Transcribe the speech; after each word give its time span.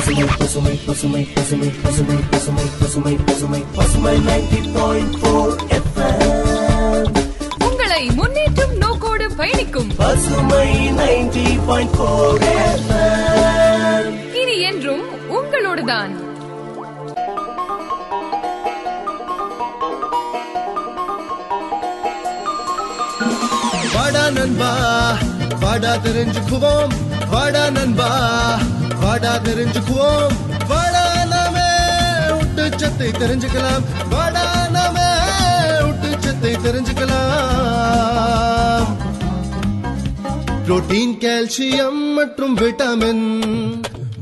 பசுமை 0.00 0.24
பசுமை 0.38 0.74
பசுமை 0.86 1.22
பசுமை 1.34 1.68
பசுமை 1.82 2.16
பசுமை 2.30 2.66
பசுமை 2.80 3.14
பசுமை 3.26 3.60
பசுமை 3.76 4.14
நைன்டி 4.28 4.60
பாயிண்ட் 4.74 5.16
போர் 5.20 5.58
உங்களை 7.66 8.10
முன்னேற்றும் 8.18 8.74
நோக்கோடு 8.76 9.26
பயணிக்கும். 9.34 9.90
பசுமை 9.96 10.68
நைன்டி 10.98 11.44
பாயிண்ட் 11.66 11.96
போர் 11.96 12.44
இனி 14.32 14.60
என்றும் 14.70 15.04
உங்களோடுதான். 15.28 16.12
வாடா 23.94 24.24
நண்பா 24.30 24.72
வாடா 25.60 25.92
தெரிஞ்சுக்குவோம். 25.94 26.92
வாடா 27.30 27.70
நண்பா 27.70 28.10
வாடா 29.02 29.32
தெரிஞ்சுக்குவோம். 29.46 30.34
வாடா 30.68 31.04
நாமே 31.32 31.68
ஊட்டச்சத்தை 32.38 33.08
தெரிஞ்சுக்கலாம். 33.22 33.84
வாடா 34.10 34.46
நாமே 34.76 35.08
ஊட்டச்சத்தை 35.88 36.52
தெரிஞ்சுக்கலாம். 36.66 37.28
புரோட்டீன் 40.64 41.16
கால்சியம் 41.22 42.02
மற்றும் 42.14 42.56
விட்டமின் 42.56 43.26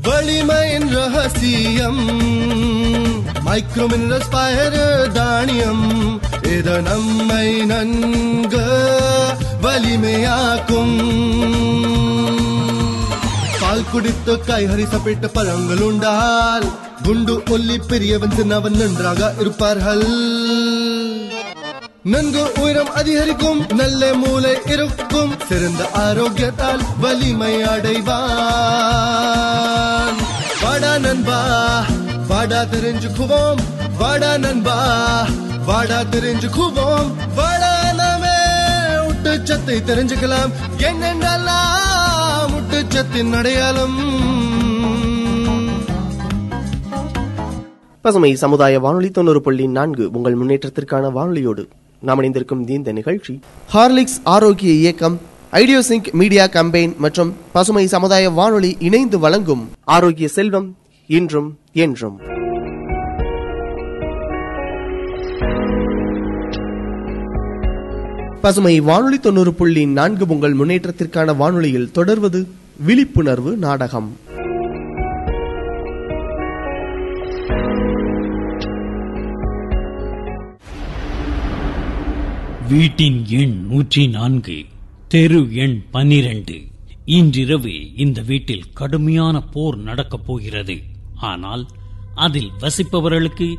வலிமையின் 0.07 0.89
ரகசியம் 0.95 2.03
மைக்ரோ 3.45 3.85
மினரல்ஸ் 3.91 4.31
பயறு 4.35 4.85
தானியம் 5.11 5.85
இது 6.55 6.75
நம்மை 6.81 7.47
நன்கு 7.71 8.65
வலிமையாக்கும். 9.63 10.97
பால் 13.79 13.91
குடித்து 13.91 14.33
கைஹரி 14.47 14.85
சாப்பிட்ட 14.91 15.25
பழங்கள் 15.35 15.81
உண்டால் 15.87 16.65
குண்டு 17.03 17.35
ஒல்லி 17.53 17.77
பெரியவன் 17.89 18.33
சின்னவன் 18.37 18.75
நன்றாக 18.79 19.29
இருப்பார்கள். 19.41 20.03
நன்கு 22.13 22.43
உயரம் 22.61 22.91
அதிகரிக்கும் 23.01 23.61
நல்ல 23.81 24.09
மூளை 24.21 24.51
இருக்கும் 24.73 25.31
சிறந்த 25.49 25.81
ஆரோக்கியத்தால் 26.03 26.83
வலிமை 27.03 27.53
அடைவான். 27.73 28.19
வாடா 30.63 30.93
நண்பா 31.05 31.39
வாடா 32.31 32.61
தெரிஞ்சுக்குவோம் 32.75 33.61
வாடா 34.01 34.33
நண்பா 34.45 34.77
வாடா 35.69 36.01
தெரிஞ்சுக்குவோம் 36.15 37.09
வாடா 37.39 37.73
நாமே 38.01 38.37
ஊட்டச்சத்தை 39.07 39.79
தெரிஞ்சுக்கலாம். 39.91 40.53
என்னென்னலாம் 40.89 42.18
ஊட்டச்சத்தின் 42.89 43.31
அடையாளம். 43.31 43.95
பசுமை 48.01 48.35
சமுதாய 48.35 48.79
வானொலி 48.79 49.09
தொண்ணூறு 49.09 49.41
புள்ளி 49.41 49.67
நான்கு 49.67 50.09
உங்கள் 50.11 50.37
முன்னேற்றத்திற்கான 50.37 51.11
வானொலியோடு 51.11 51.67
நாம் 52.01 52.17
இணைந்திருக்கும் 52.17 52.67
இந்த 52.67 52.91
நிகழ்ச்சி. 52.91 53.39
ஹார்லிக்ஸ் 53.73 54.19
ஆரோக்கிய 54.23 54.73
இயக்கம் 54.73 55.19
ஐடியோசிங்க் 55.51 56.11
மீடியா 56.11 56.47
கம்பெயின் 56.47 56.95
மற்றும் 56.97 57.33
பசுமை 57.51 57.87
சமுதாய 57.87 58.29
வானொலி 58.29 58.75
இணைந்து 58.79 59.19
வழங்கும். 59.19 59.69
ஆரோக்கிய 59.83 60.27
செல்வம் 60.27 60.75
இன்றும் 61.07 61.57
என்றும். 61.73 62.19
பசுமை 68.41 68.79
வானொலி 68.79 69.19
தொண்ணூறு 69.19 69.53
புள்ளி 69.53 69.85
நான்கு 69.85 70.25
உங்கள் 70.27 70.55
முன்னேற்றத்திற்கான 70.55 71.35
வானொலியில் 71.35 71.91
தொடர்வது 71.91 72.47
விழிப்புணர்வு 72.85 73.57
நாடகம். 73.57 74.17
வீட்டின் 82.69 83.25
எண் 83.27 83.67
நூற்றி 83.67 84.07
நான்கு 84.07 84.57
தெரு 85.07 85.53
எண் 85.53 85.83
பனிரெண்டு. 85.91 86.61
இன்றிரவு 87.05 87.95
இந்த 87.95 88.21
வீட்டில் 88.21 88.63
கடுமையான 88.73 89.41
போர் 89.41 89.77
நடக்கப் 89.77 90.25
போகிறது. 90.25 90.77
ஆனால் 91.15 91.65
அதில் 92.15 92.51
வசிப்பவர்களுக்கு 92.61 93.55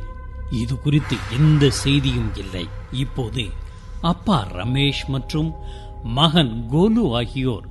இது 0.50 0.78
குறித்து 0.78 1.16
எந்த 1.38 1.70
செய்தியும் 1.70 2.32
இல்லை. 2.36 2.66
இப்போது 2.92 3.46
அப்பா 4.00 4.46
ரமேஷ் 4.54 5.04
மற்றும் 5.08 5.52
மகன் 6.02 6.64
கோலு 6.72 7.04
ஆகியோர் 7.12 7.68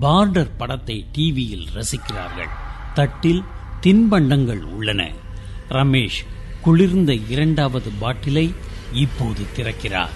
பார்டர் 0.00 0.50
படத்தை 0.58 1.06
டிவியில் 1.12 1.66
ரசிக்கிறார்கள். 1.74 2.48
தட்டில் 2.94 3.42
தின்பண்டங்கள் 3.80 4.62
உள்ளன. 4.62 5.10
ரமேஷ் 5.68 6.20
குளிர்ந்த 6.62 7.14
இரண்டாவது 7.14 7.90
பாட்டிலை 7.98 8.52
இப்போது 8.92 9.46
திறக்கிறார். 9.56 10.14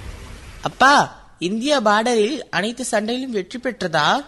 அப்பா 0.63 1.21
இந்தியா 1.39 1.81
பார்டரில் 1.81 2.39
அனைத்து 2.51 2.85
சண்டையிலும் 2.85 3.33
வெற்றி 3.33 3.59
பெற்றதா? 3.59 4.25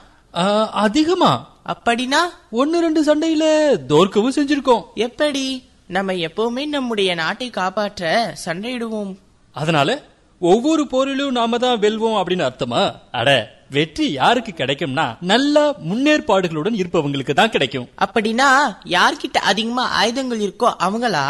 அதிகமா. 0.70 1.58
அப்படின்னா? 1.66 2.22
ஒன்னு 2.50 2.80
ரெண்டு 2.80 3.02
சண்டையில 3.04 3.76
தோற்கவும் 3.86 4.32
செஞ்சிருக்கோம். 4.36 4.82
எப்படி? 4.94 5.68
நம்ம 5.86 6.12
எப்பவுமே 6.12 6.66
நம்முடைய 6.66 7.14
நாட்டை 7.14 7.50
காப்பாற்ற 7.50 8.34
சண்டையிடுவோம். 8.44 9.16
அதனால 9.52 10.02
ஒவ்வொரு 10.40 10.82
போரிலும் 10.92 11.36
நாம 11.38 11.58
தான் 11.64 11.78
வெல்வோம் 11.84 12.16
அப்படின்னு 12.20 12.46
அர்த்தமா? 12.46 12.82
அட 13.18 13.28
வெற்றி 13.76 14.06
யாருக்கு 14.12 14.52
கிடைக்கும்னா 14.56 15.04
நல்ல 15.30 15.62
முன்னேற்பாடுகளுடன் 15.90 16.76
இருப்பவங்களுக்கு 16.80 17.34
தான் 17.38 17.52
கிடைக்கும். 17.54 17.86
அப்படின்னா 18.04 18.48
யார்கிட்ட 18.96 19.38
அதிகமா 19.50 19.84
ஆயுதங்கள் 20.00 20.42
இருக்கோ 20.46 20.68
அவங்களா? 20.86 21.24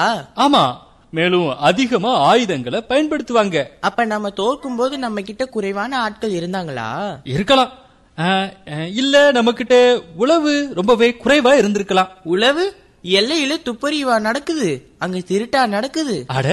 ஆமா 0.46 0.64
மேலும் 1.18 1.48
அதிகமா 1.68 2.12
ஆயுதங்களை 2.30 2.78
பயன்படுத்துவாங்க. 2.88 3.58
அப்ப 3.88 4.04
நம்ம 4.12 4.30
தோற்கும் 4.40 4.78
போது 4.78 4.94
நம்ம 5.04 5.20
கிட்ட 5.28 5.44
குறைவான 5.56 5.92
ஆட்கள் 6.04 6.36
இருந்தாங்களா? 6.38 6.88
இருக்கலாம். 7.34 7.72
இல்ல 9.00 9.14
நம்ம 9.36 9.52
கிட்ட 9.60 9.76
உளவு 10.22 10.52
ரொம்பவே 10.78 11.08
குறைவா 11.22 11.52
இருந்திருக்கலாம். 11.60 12.10
உளவு 12.34 12.64
எல்லையில 13.18 13.54
துப்பறிவா 13.68 14.16
நடக்குது. 14.26 14.68
அங்க 15.04 15.18
திருட்டா 15.30 15.62
நடக்குது. 15.76 16.16
அட 16.38 16.48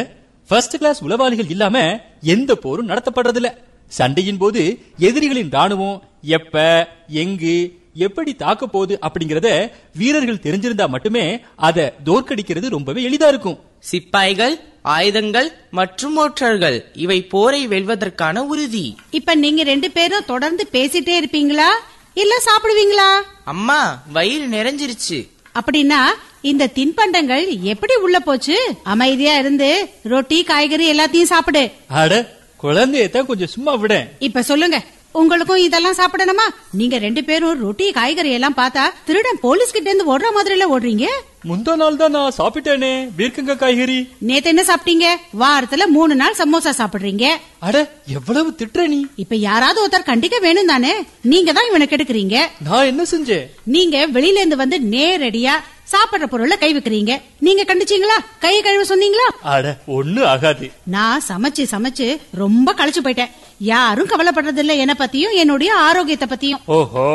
ஃபர்ஸ்ட் 0.49 0.79
கிளாஸ் 0.81 1.03
உளவாளிகள் 1.07 1.51
இல்லாம 1.55 1.77
எந்த 2.21 2.55
போரும் 2.55 2.89
நடத்தப்படுறதில்ல. 2.89 3.51
சண்டையின் 3.87 4.37
போது 4.37 4.79
எதிரிகளின் 4.97 5.49
ராணுவம் 5.49 5.99
எப்ப 6.21 6.87
எங்கு 7.07 7.79
எப்படி 7.93 8.33
தாக்க 8.33 8.67
போகுது 8.67 8.99
அப்படிங்கறத 9.01 9.71
வீரர்கள் 9.95 10.43
தெரிஞ்சிருந்தா 10.43 10.87
மட்டுமே 10.87 11.39
அதை 11.55 11.91
தோற்கடிக்கிறது 12.05 12.69
ரொம்பவே 12.69 13.09
எளிதா 13.09 13.27
இருக்கும். 13.27 13.59
சிப்பாய்கள் 13.79 14.59
ஆயுதங்கள் 14.81 15.51
மற்றும் 15.71 16.13
மோற்றர்கள் 16.13 16.85
இவை 16.93 17.23
போரை 17.23 17.67
வெல்வதற்கான 17.67 18.37
உறுதி. 18.37 18.95
இப்ப 19.11 19.35
நீங்க 19.35 19.63
ரெண்டு 19.63 19.91
பேரும் 19.91 20.23
தொடர்ந்து 20.25 20.67
பேசிட்டே 20.71 21.19
இருப்பீங்களா? 21.21 21.69
இல்ல 22.13 22.35
சாப்பிடுவீங்களா? 22.45 23.21
அம்மா 23.43 24.03
வயிறு 24.11 24.45
நிறைஞ்சிருச்சு. 24.45 25.29
அப்படின்னா 25.59 26.01
இந்த 26.41 26.69
தின்பண்டங்கள் 26.75 27.61
எப்படி 27.61 27.95
உள்ள 27.95 28.19
போச்சு? 28.19 28.75
அமைதியா 28.83 29.37
இருந்து 29.37 29.89
ரொட்டி 30.03 30.43
காய்கறி 30.43 30.97
எல்லாத்தையும் 30.97 31.23
சாப்பிடு. 31.23 31.71
அட 31.87 32.39
குழந்தையத்தான் 32.63 33.25
கொஞ்சம் 33.25 33.47
சும்மா 33.47 33.73
விட. 33.73 34.09
இப்ப 34.19 34.41
சொல்லுங்க. 34.41 34.81
உங்களுக்கும் 35.19 35.63
இதெல்லாம் 35.63 35.97
சாப்பிடணுமா? 35.99 36.45
நீங்க 36.79 36.97
ரெண்டு 36.97 37.23
பேரும் 37.23 37.59
ரொட்டி 37.63 37.91
காய்கறி 37.91 38.31
எல்லாம் 38.31 38.55
பார்த்தா 38.59 38.83
திருடன் 39.07 39.39
போலீஸ் 39.41 39.73
கிட்ட 39.75 39.89
இருந்து 39.89 40.17
ஓடுற 40.17 40.27
மாதிரி 40.33 40.55
எல்லாம் 40.55 40.73
ஓடுறீங்க? 40.75 41.07
முந்தா 41.49 41.75
நாள் 41.75 41.97
தான் 41.97 42.11
நான் 42.11 42.35
சாப்பிட்டேனே. 42.37 42.91
பீர்க்கங்க 43.17 43.55
காய்கறி. 43.57 43.97
நேத்து 44.19 44.49
என்ன 44.49 44.63
சாப்பிட்டீங்க? 44.63 45.07
வாரத்துல 45.41 45.85
மூணு 45.87 46.15
நாள் 46.15 46.37
சமோசா 46.37 46.71
சாப்பிடுறீங்க. 46.79 47.25
அட 47.59 47.77
எவ்வளவு 48.17 48.55
திட்டுற 48.59 48.87
நீ? 48.87 49.05
இப்ப 49.15 49.35
யாராவது 49.35 49.81
ஒருத்தர் 49.83 50.09
கண்டிக்க 50.11 50.39
வேணும் 50.39 50.71
தானே 50.73 50.93
நீங்க 51.21 51.51
தான் 51.51 51.69
இவனை 51.69 51.87
கெடுக்குறீங்க. 51.87 52.37
நான் 52.69 52.85
என்ன 52.85 53.03
செஞ்சேன்? 53.03 53.45
நீங்க 53.63 54.07
வெளியில 54.07 54.41
இருந்து 54.43 54.63
வந்து 54.63 54.79
நேரடியா 54.95 55.55
சாப்பிடுற 55.93 56.25
பொருள்ல 56.31 56.57
கை 56.57 56.73
வைக்கிறீங்க. 56.73 57.13
நீங்க 57.39 57.63
கண்டிச்சீங்களா? 57.63 58.17
கை 58.39 58.61
கழுவ 58.61 58.95
சொன்னீங்களா? 58.95 59.27
அட 59.41 59.77
ஒண்ணு 59.87 60.23
ஆகாது. 60.23 60.71
நான் 60.85 61.23
சமைச்சு 61.27 61.65
சமைச்சு 61.71 62.07
ரொம்ப 62.31 62.73
களைச்சு 62.77 63.01
போயிட்டேன். 63.03 63.33
யாரும் 63.61 64.09
கவலைப்படுறது 64.09 64.57
இல்ல 64.57 64.73
என்ன 64.75 64.95
பத்தியும் 64.99 65.33
என்னுடைய 65.33 65.75
ஆரோக்கியத்தை 65.75 66.27
பத்தியும். 66.27 66.61
ஓஹோ. 66.65 67.05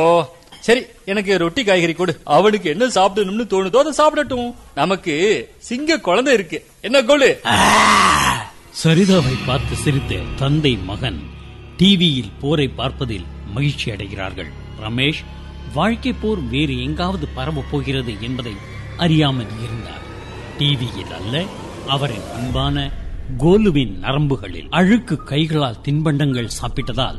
சரி 0.60 0.82
எனக்கு 1.04 1.38
ரொட்டி 1.38 1.64
காய்கறி 1.64 1.92
கொடு. 1.92 2.20
அவனுக்கு 2.24 2.70
என்ன 2.70 2.86
சாப்பிடணும்னு 2.86 3.44
தோணுதோ 3.52 3.76
அதை 3.76 3.92
சாப்பிடட்டும். 3.98 4.54
நமக்கு 4.74 5.14
சிங்க 5.58 5.98
குழந்தை 5.98 6.34
இருக்கு. 6.34 6.66
என்ன 6.80 7.02
கோலு 7.02 7.30
சரிதாவை 8.84 9.34
பார்த்து 9.46 9.76
சிரித்த 9.76 10.14
தந்தை 10.36 10.78
மகன் 10.84 11.20
டிவியில் 11.76 12.32
போரை 12.40 12.68
பார்ப்பதில் 12.68 13.26
மகிழ்ச்சி 13.54 13.90
அடைகிறார்கள். 13.90 14.50
ரமேஷ் 14.82 15.22
வாழ்க்கை 15.74 16.12
போர் 16.12 16.38
வேறு 16.50 16.82
எங்காவது 16.82 17.28
பரவப் 17.34 17.70
போகிறது 17.70 18.14
என்பதை 18.20 18.54
அறியாமல் 18.96 19.52
இருந்தார். 19.64 20.04
டிவியில் 20.58 21.14
அல்ல 21.18 21.44
அவரின் 21.86 22.28
அன்பான 22.34 22.90
கோலுவின் 23.38 23.98
நரம்புகளில் 24.02 24.68
அழுக்கு 24.70 25.22
கைகளால் 25.22 25.76
தின்பண்டங்கள் 25.88 26.48
சாப்பிட்டதால் 26.62 27.18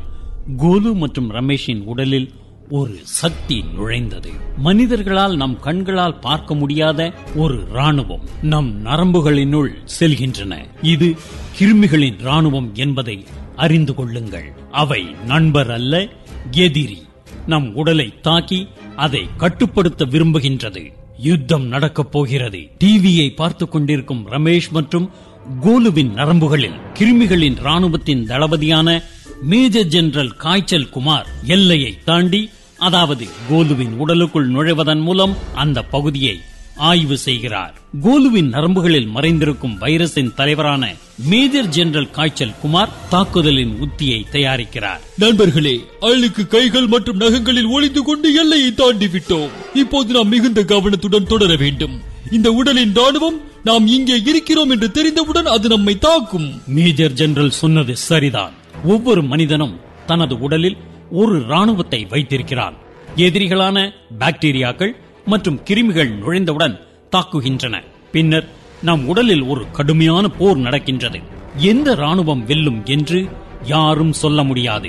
கோலு 0.58 0.94
மற்றும் 0.94 1.30
ரமேஷின் 1.30 1.84
உடலில் 1.84 2.32
ஒரு 2.70 2.96
சக்தி 3.02 3.64
நுழைந்தது. 3.76 4.28
மனிதர்களால் 4.56 5.36
நம் 5.36 5.60
கண்களால் 5.60 6.18
பார்க்க 6.18 6.54
முடியாத 6.54 7.12
ஒரு 7.36 7.66
ராணுவம் 7.72 8.22
நம் 8.42 8.84
நரம்புகளினுள் 8.84 9.68
செல்கின்றன. 10.00 10.64
இது 10.82 11.14
கிருமிகளின் 11.58 12.16
ராணுவம் 12.24 12.72
என்பதை 12.72 13.24
அறிந்து 13.56 13.94
கொள்ளுங்கள். 13.94 14.52
அவை 14.70 15.04
நண்பர் 15.26 15.70
அல்ல 15.70 16.08
எதிரி. 16.50 17.02
நம் 17.46 17.74
உடலை 17.74 18.14
தாக்கி 18.20 18.68
அதை 18.96 19.28
கட்டுப்படுத்த 19.36 20.04
விரும்புகின்றது. 20.04 20.92
யுத்தம் 21.18 21.66
நடக்கப் 21.66 22.12
போகிறது. 22.12 22.58
டிவியை 22.84 23.34
பார்த்துக் 23.34 23.72
கொண்டிருக்கும் 23.72 24.28
ரமேஷ் 24.28 24.70
மற்றும் 24.70 25.10
கோலுவின் 25.56 26.12
நரம்புகளில் 26.14 26.74
கிருமிகளின் 26.94 27.56
ராணுவத்தின் 27.62 28.26
தளபதியான 28.26 29.02
மேஜர் 29.42 29.86
ஜெனரல் 29.86 30.36
காய்ச்சல் 30.36 30.88
குமார் 30.88 31.26
எல்லையை 31.44 31.98
தாண்டி 32.04 32.50
அதாவது 32.78 33.26
கோலுவின் 33.50 33.92
உடலுக்குள் 33.98 34.50
நுழைவதன் 34.50 35.00
மூலம் 35.00 35.36
அந்த 35.54 35.82
பகுதியை 35.82 36.40
ஆய்வு 36.76 37.18
செய்கிறார். 37.18 37.74
கோலுவின் 38.00 38.50
நரம்புகளில் 38.50 39.08
மறைந்திருக்கும் 39.14 39.78
வைரஸின் 39.80 40.34
தலைவரான 40.34 40.94
மேஜர் 41.16 41.68
ஜெனரல் 41.68 42.10
காய்ச்சல் 42.10 42.58
குமார் 42.60 42.88
தாக்குதலின் 43.08 43.78
உத்தியை 43.80 44.24
தயாரிக்கிறார். 44.32 45.00
நண்பர்களே 45.18 45.80
அழுக்கு 46.00 46.46
கைகள் 46.46 46.86
மற்றும் 46.86 47.16
நகங்களில் 47.16 47.66
ஒளிந்து 47.66 48.02
கொண்டு 48.02 48.34
எல்லையை 48.34 48.74
தாண்டி 48.74 49.06
விட்டோம் 49.06 49.50
இப்போது 49.74 50.12
நாம் 50.12 50.28
மிகுந்த 50.28 50.64
கவனத்துடன் 50.64 51.26
தொடர 51.26 51.56
வேண்டும். 51.56 52.00
இந்த 52.30 52.52
உடலின் 52.52 52.92
ராணுவம் 52.92 53.46
நாம் 53.64 53.86
இங்கே 53.86 54.22
இருக்கிறோம் 54.26 54.70
என்று 54.70 54.90
தெரிந்தவுடன் 54.90 55.46
அது 55.46 55.68
நம்மை 55.68 55.98
தாக்கும். 55.98 56.62
மேஜர் 56.66 57.12
ஜெனரல் 57.12 57.50
சொன்னது 57.50 57.96
சரிதான். 57.96 58.52
ஒவ்வொரு 58.84 59.22
மனிதனும் 59.22 59.80
தனது 60.06 60.40
உடலில் 60.40 60.76
ஒரு 61.10 61.42
ராணுவத்தை 61.42 62.04
வைத்திருக்கிறான். 62.04 62.74
எதிரிகளான 63.16 63.92
பாக்டீரியாக்கள் 64.18 64.90
மற்றும் 65.24 65.60
கிருமிகள் 65.70 66.10
நுழைந்தவுடன் 66.18 66.78
தாக்குகின்றன. 67.16 67.82
பின்னர் 68.12 68.48
நம் 68.82 69.08
உடலில் 69.08 69.42
ஒரு 69.42 69.70
கடுமையான 69.70 70.28
போர் 70.28 70.56
நடக்கின்றது. 70.56 71.20
எந்த 71.56 71.96
ராணுவம் 71.96 72.44
வெல்லும் 72.44 72.82
என்று 72.84 73.28
யாரும் 73.64 74.12
சொல்ல 74.12 74.42
முடியாது. 74.42 74.88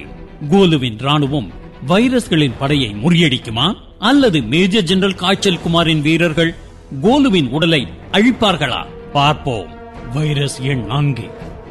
கோலுவின் 0.49 0.95
ராணுவம் 0.95 1.49
வைரஸ்களின் 1.87 2.57
படையை 2.59 2.89
முறியடிக்குமா? 2.89 3.73
அல்லது 3.99 4.41
மேஜர் 4.41 4.83
ஜெனரல் 4.83 5.15
காய்ச்சல் 5.15 5.59
குமாரின் 5.67 6.01
வீரர்கள் 6.01 6.55
கோலுவின் 7.01 7.49
உடலை 7.49 7.87
அழிப்பார்களா? 8.11 8.85
பார்ப்போம். 9.13 9.67
வைரஸ் 10.13 10.61
எண் 10.61 10.85
நான்கு. 10.85 11.23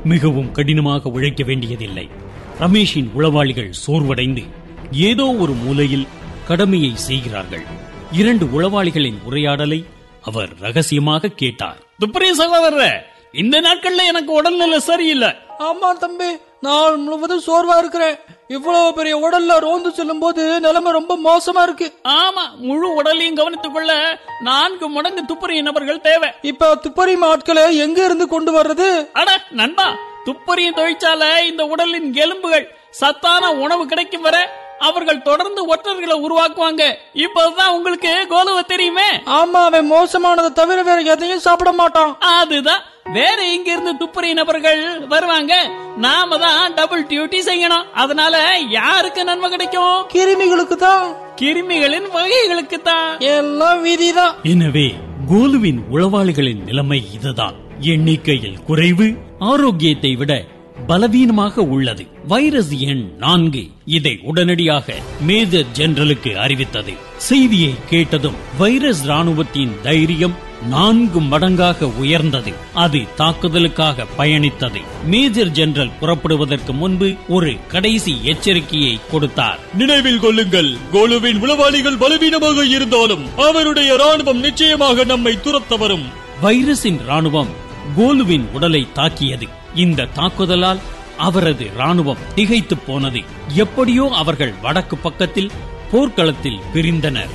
மிகவும் 0.05 0.53
கடினமாக 0.53 1.09
உழைக்க 1.09 1.45
வேண்டியதில்லை. 1.45 2.09
ரமேஷின் 2.61 3.11
உளவாளிகள் 3.19 3.73
சோர்வடைந்து 3.87 4.45
ஏதோ 4.93 5.35
ஒரு 5.35 5.53
மூலையில் 5.53 6.07
கடமையை 6.47 6.97
செய்கிறார்கள். 6.97 7.63
இரண்டு 8.13 8.47
உளவாளிகளின் 8.47 9.23
உரையாடலை 9.25 9.85
அவர் 10.23 10.55
ரகசியமாக 10.59 11.29
கேட்டார். 11.29 11.79
துப்பரே 12.01 12.31
சகோதர 12.31 13.07
இந்த 13.33 13.61
நாட்கள்ல 13.61 14.07
எனக்கு 14.07 14.33
உடல்நிலை 14.33 14.81
சரியில்லை. 14.81 15.29
ஆமா 15.59 15.93
தம்பி 15.93 16.37
நாள் 16.61 16.97
முழுவதும் 16.97 17.43
சோர்வா 17.47 17.79
இருக்கிறேன். 17.79 18.19
இவ்வளவு 18.49 18.95
பெரிய 18.95 19.17
உடல்ல 19.17 19.59
ரோந்து 19.59 19.91
செல்லும் 19.91 20.19
போது 20.19 20.61
நிலைமை 20.61 20.93
ரொம்ப 20.93 21.17
மோசமா 21.17 21.63
இருக்கு. 21.63 21.93
ஆமா 22.09 22.57
முழு 22.57 22.95
உடலையும் 22.95 23.35
கவனித்துக் 23.35 23.73
கொள்ள 23.73 24.19
நான்கு 24.41 24.89
மடங்கு 24.89 25.23
துப்பறிய 25.23 25.63
நபர்கள் 25.63 26.01
தேவை. 26.01 26.31
இப்ப 26.43 26.77
துப்பறி 26.77 27.21
ஆட்களை 27.21 27.77
எங்க 27.77 28.05
இருந்து 28.05 28.29
கொண்டு 28.29 28.53
வர்றது? 28.53 29.09
அட 29.13 29.43
நண்பா 29.51 29.97
துப்பறிய 30.25 30.73
தொழிற்சாலை 30.73 31.47
இந்த 31.47 31.65
உடலின் 31.65 32.15
எலும்புகள் 32.15 32.77
சத்தான 32.91 33.53
உணவு 33.53 33.87
கிடைக்கும் 33.87 34.21
வரை 34.21 34.41
அவர்கள் 34.79 35.23
தொடர்ந்து 35.23 35.75
ஒற்றர்களை 35.75 36.27
உருவாக்குவாங்க. 36.27 36.95
இப்பதான் 37.15 37.69
உங்களுக்கு 37.69 38.27
கோலுவ 38.31 38.65
தெரியுமே? 38.65 39.09
ஆமா 39.25 39.65
அவன் 39.65 39.93
மோசமானதை 39.93 40.53
தவிர 40.53 40.83
வேற 40.83 41.01
எதையும் 41.01 41.39
சாப்பிட 41.39 41.73
மாட்டான். 41.73 42.19
அதுதான் 42.19 42.83
வேற 43.17 43.39
எங்க 43.53 43.69
இருந்து 43.73 43.93
துப்புரிய 44.01 44.33
நபர்கள் 44.39 44.81
வருவாங்க. 45.13 45.53
நாம 46.05 46.39
தான் 46.39 46.75
டபுள் 46.75 47.05
டியூட்டி 47.11 47.39
செய்யணும். 47.49 47.87
அதனால 48.03 48.35
யாருக்கு 48.79 49.25
நன்மை 49.25 49.49
கிடைக்கும்? 49.51 49.97
கிருமிகளுக்கு 50.15 50.77
தான் 50.77 51.07
கிருமிகளின் 51.41 52.09
வகைகளுக்கு 52.17 52.79
தான் 52.83 53.09
எல்லாம் 53.19 53.81
விதிதான். 53.87 54.35
எனவே 54.53 54.89
கோலுவின் 55.31 55.81
உளவாளிகளின் 55.93 56.63
நிலைமை 56.65 57.01
இதுதான். 57.17 57.57
எண்ணிக்கையில் 57.95 58.63
குறைவு 58.69 59.09
ஆரோக்கியத்தை 59.39 60.13
விட 60.17 60.33
பலவீனமாக 60.87 61.63
உள்ளது. 61.75 62.05
வைரஸ் 62.27 62.73
எண் 62.91 63.07
நான்கு. 63.19 63.63
இதை 63.85 64.19
உடனடியாக 64.23 64.95
மேஜர் 65.29 65.73
ஜெனரலுக்கு 65.79 66.33
அறிவித்தது. 66.45 66.95
செய்தியை 67.29 67.73
கேட்டதும் 67.91 68.39
வைரஸ் 68.59 69.03
ராணுவத்தின் 69.09 69.73
தைரியம் 69.83 70.37
நான்கு 70.63 71.21
மடங்காக 71.21 71.83
உயர்ந்தது. 71.83 72.53
அது 72.75 72.99
தாக்குதலுக்காக 73.19 74.07
பயணித்தது. 74.19 74.83
மேஜர் 75.05 75.51
ஜெனரல் 75.51 75.91
புறப்படுவதற்கு 76.01 76.73
முன்பு 76.73 77.15
ஒரு 77.29 77.57
கடைசி 77.69 78.21
எச்சரிக்கையை 78.25 79.01
கொடுத்தார். 79.11 79.59
நினைவில் 79.75 80.21
கொள்ளுங்கள் 80.21 80.77
கோலுவின் 80.93 81.43
உளவாளிகள் 81.43 81.99
பலவீனமாக 81.99 82.65
இருந்தாலும் 82.65 83.37
அவருடைய 83.37 83.95
ராணுவம் 83.95 84.39
நிச்சயமாக 84.39 85.05
நம்மை 85.05 85.39
துரத்த 85.45 85.79
வரும். 85.79 86.05
வைரஸின் 86.43 87.01
ராணுவம் 87.09 87.49
கோலுவின் 87.97 88.49
உடலை 88.53 88.89
தாக்கியது. 88.93 89.47
இந்த 89.75 90.07
தாக்குதலால் 90.15 90.79
அவரது 91.17 91.71
ராணுவம் 91.79 92.35
திகைத்து 92.35 92.79
போனது. 92.79 93.21
எப்படியோ 93.55 94.11
அவர்கள் 94.15 94.55
வடக்கு 94.63 94.97
பக்கத்தில் 94.97 95.51
போர்க்களத்தில் 95.91 96.61
பிரிந்தனர். 96.75 97.31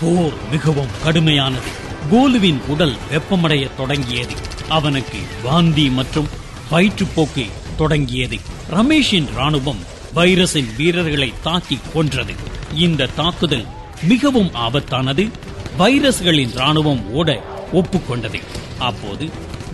போர் 0.00 0.32
மிகவும் 0.50 0.92
கடுமையானது. 1.04 1.92
கோலுவின் 2.10 2.60
உடல் 2.66 2.96
வெப்பமடைய 3.10 3.70
தொடங்கியது. 3.76 4.34
அவனுக்கு 4.68 5.18
வாந்தி 5.42 5.90
மற்றும் 5.90 6.28
வயிற்றுப்போக்கு 6.70 7.50
தொடங்கியது. 7.76 8.38
ரமேஷின் 8.70 9.28
ராணுவம் 9.38 9.82
வைரஸின் 10.14 10.76
வீரர்களை 10.76 11.32
தாக்கி 11.42 11.78
கொன்றது. 11.92 12.34
இந்த 12.74 13.06
தாக்குதல் 13.06 13.64
மிகவும் 14.02 14.50
ஆபத்தானது. 14.54 15.30
வைரஸ்களின் 15.78 16.50
ராணுவம் 16.54 17.10
ஓட 17.10 17.44
ஒப்புக்கொண்டது 17.72 18.42
அப்போது 18.78 19.30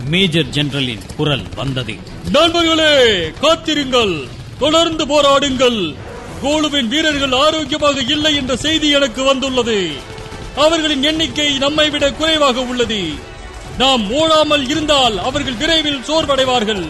மேஜர் 0.09 0.49
ஜெனரலின் 0.49 1.01
குரல் 1.17 1.45
வந்தது. 1.55 1.95
நண்பர்களே 2.31 3.31
காத்திருங்கள். 3.41 4.27
தொடர்ந்து 4.59 5.07
போராடுங்கள். 5.07 5.95
கோலுவின் 6.41 6.87
வீரர்கள் 6.87 7.31
ஆரோக்கியமாக 7.31 8.01
இல்லை 8.01 8.35
என்ற 8.35 8.55
செய்தி 8.55 8.89
எனக்கு 8.89 9.23
வந்துள்ளது. 9.23 9.91
அவர்களின் 10.55 11.03
எண்ணிக்கை 11.03 11.57
நம்மை 11.57 11.89
விட 11.89 12.13
குறைவாக 12.13 12.61
உள்ளது. 12.61 13.09
நாம் 13.77 14.11
ஓடாமல் 14.11 14.69
இருந்தால் 14.69 15.17
அவர்கள் 15.17 15.53
விரைவில் 15.53 16.03
சோர்வடைவார்கள். 16.07 16.87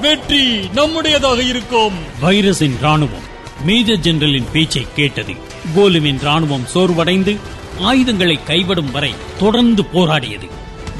வெற்றி 0.00 0.68
நம்முடையதாக 0.72 1.42
இருக்கும். 1.42 1.92
வைரஸின் 2.22 2.74
ராணுவம் 2.82 3.30
மேஜர் 3.64 3.98
ஜெனரலின் 3.98 4.50
பேச்சை 4.52 4.86
கேட்டது. 4.94 5.32
கோலுவின் 5.74 6.18
ராணுவம் 6.18 6.66
சோர்வடைந்து 6.74 7.38
ஆயுதங்களை 7.80 8.38
கைவிடும் 8.46 8.90
வரை 8.90 9.14
தொடர்ந்து 9.38 9.82
போராடியது. 9.82 10.48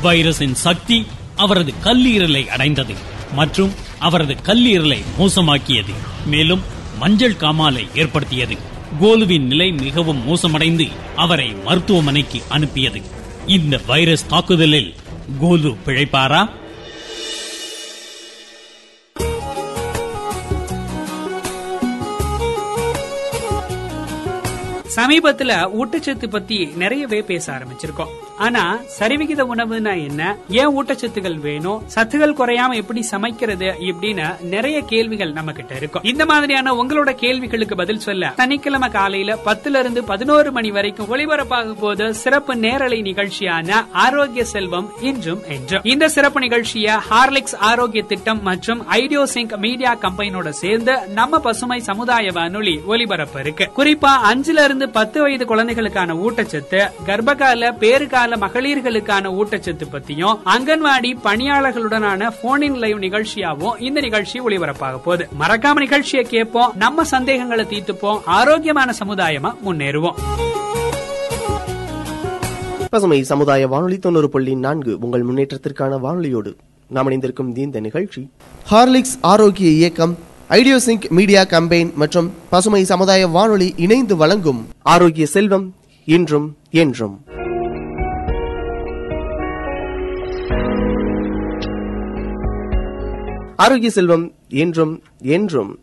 வைரஸின் 0.03 0.53
சக்தி 0.53 1.07
அவரது 1.37 1.73
கல்லீரலை 1.85 2.47
அடைந்தது 2.47 2.95
மற்றும் 3.33 3.73
அவரது 3.99 4.37
கல்லீரலை 4.43 5.03
மோசமாக்கியது. 5.19 5.95
மேலும் 6.27 6.63
மஞ்சள் 6.99 7.37
காமாலை 7.41 7.89
ஏற்படுத்தியது. 7.95 8.57
கோலுவின் 9.01 9.47
நிலை 9.47 9.73
மிகவும் 9.73 10.23
மோசமடைந்து 10.29 10.89
அவரை 11.17 11.55
மருத்துவமனைக்கு 11.65 12.43
அனுப்பியது. 12.49 13.01
இந்த 13.47 13.81
வைரஸ் 13.87 14.27
தாக்குதலில் 14.27 14.95
கோலு 15.41 15.77
பிழைப்பாரா? 15.87 16.49
சமீபத்துல 24.97 25.53
ஊட்டச்சத்து 25.81 26.27
பத்தி 26.31 26.73
நிறையவே 26.77 27.21
பேச 27.21 27.53
ஆரம்பிச்சிருக்கோம். 27.53 28.13
ஆனா 28.39 28.79
சரிவிகித 28.99 29.41
உணவுனா 29.55 30.09
என்ன? 30.09 30.37
ஏன் 30.49 30.69
ஊட்டச்சத்துகள் 30.69 31.39
வேணும்? 31.41 31.83
சத்துகள் 31.95 32.35
குறையாம 32.35 32.75
எப்படி 32.75 33.03
சமைக்கிறது 33.03 33.67
இப்படின்னு 33.67 34.41
நிறைய 34.41 34.81
கேள்விகள் 34.81 35.33
நம்ம 35.33 35.53
கிட்ட 35.53 35.75
இருக்கும். 35.75 36.03
இந்த 36.05 36.27
மாதிரியான 36.27 36.73
உங்களோட 36.73 37.13
கேள்விகளுக்கு 37.13 37.77
பதில் 37.77 37.99
சொல்ல 37.99 38.33
சனிக்கிழமை 38.37 38.89
காலையில 38.89 39.39
பத்துல 39.45 39.79
இருந்து 39.79 40.05
பதினோரு 40.05 40.53
மணி 40.53 40.71
வரைக்கும் 40.71 41.09
ஒளிபரப்பாக 41.15 41.75
போது 41.75 42.15
சிறப்பு 42.15 42.57
நேரலை 42.57 43.01
நிகழ்ச்சியான 43.03 43.87
ஆரோக்கிய 43.93 44.45
செல்வம் 44.45 44.93
இன்றும் 45.01 45.43
என்றும். 45.49 45.81
இந்த 45.85 46.09
சிறப்பு 46.09 46.41
நிகழ்ச்சிய 46.41 47.01
ஹார்லிக்ஸ் 47.11 47.57
ஆரோக்கிய 47.59 48.03
திட்டம் 48.03 48.43
மற்றும் 48.43 48.87
ஐடியோ 48.87 49.27
சிங்க் 49.27 49.53
மீடியா 49.53 49.95
கம்பெனியோட 49.95 50.49
சேர்ந்து 50.49 51.09
நம்ம 51.09 51.39
பசுமை 51.39 51.81
சமுதாய 51.81 52.33
வானொலி 52.33 52.81
ஒலிபரப்பு 52.87 53.41
இருக்கு. 53.41 53.71
குறிப்பா 53.77 54.11
அஞ்சுல 54.33 54.65
இருந்து 54.65 54.82
இருந்து 54.83 54.99
பத்து 54.99 55.21
வயது 55.23 55.47
குழந்தைகளுக்கான 55.47 56.15
ஊட்டச்சத்து 56.15 56.81
கர்ப்பகால 57.07 57.69
பேறுகால 57.83 58.37
மகளிர்களுக்கான 58.45 59.25
ஊட்டச்சத்து 59.39 59.85
பத்தியும் 59.93 60.39
அங்கன்வாடி 60.45 61.11
பணியாளர்களுடனான 61.25 62.31
போனின் 62.43 62.75
லைவ் 62.75 62.99
நிகழ்ச்சியாவும் 62.99 63.81
இந்த 63.81 64.01
நிகழ்ச்சி 64.01 64.41
ஒளிபரப்பாக 64.41 64.99
போகுது. 64.99 65.29
மறக்காம 65.41 65.73
நிகழ்ச்சியை 65.73 66.25
கேட்போம் 66.25 66.73
நம்ம 66.75 67.05
சந்தேகங்களை 67.05 67.65
தீர்த்துப்போம் 67.65 68.21
ஆரோக்கியமான 68.25 68.93
சமுதாயமா 69.05 69.53
முன்னேறுவோம். 69.67 70.15
பசுமை 72.91 73.23
சமுதாய 73.23 73.67
வானொலி 73.67 73.99
தொண்ணூறு 73.99 74.29
புள்ளி 74.29 74.55
நான்கு 74.55 74.99
உங்கள் 75.01 75.25
முன்னேற்றத்திற்கான 75.25 76.01
வானொலியோடு 76.05 76.57
நாம் 76.89 77.07
இணைந்திருக்கும் 77.07 77.57
இந்த 77.57 77.81
நிகழ்ச்சி. 77.81 78.31
ஹார்லிக்ஸ் 78.71 79.17
ஆரோக்கிய 79.21 79.71
இயக்கம் 79.71 80.19
ஐடியோசிங்க் 80.55 81.05
மீடியா 81.09 81.45
கம்பெயின் 81.45 81.95
மற்றும் 81.95 82.33
பசுமை 82.51 82.85
சமுதாய 82.85 83.27
வானொலி 83.27 83.75
இணைந்து 83.77 84.17
வழங்கும் 84.17 84.69
ஆரோக்கிய 84.83 85.27
செல்வம் 85.27 85.75
இன்றும் 86.05 86.57
என்றும். 86.71 87.25
ஆரோக்கிய 93.57 93.91
செல்வம் 93.91 94.33
என்றும் 94.49 95.03
என்றும். 95.21 95.79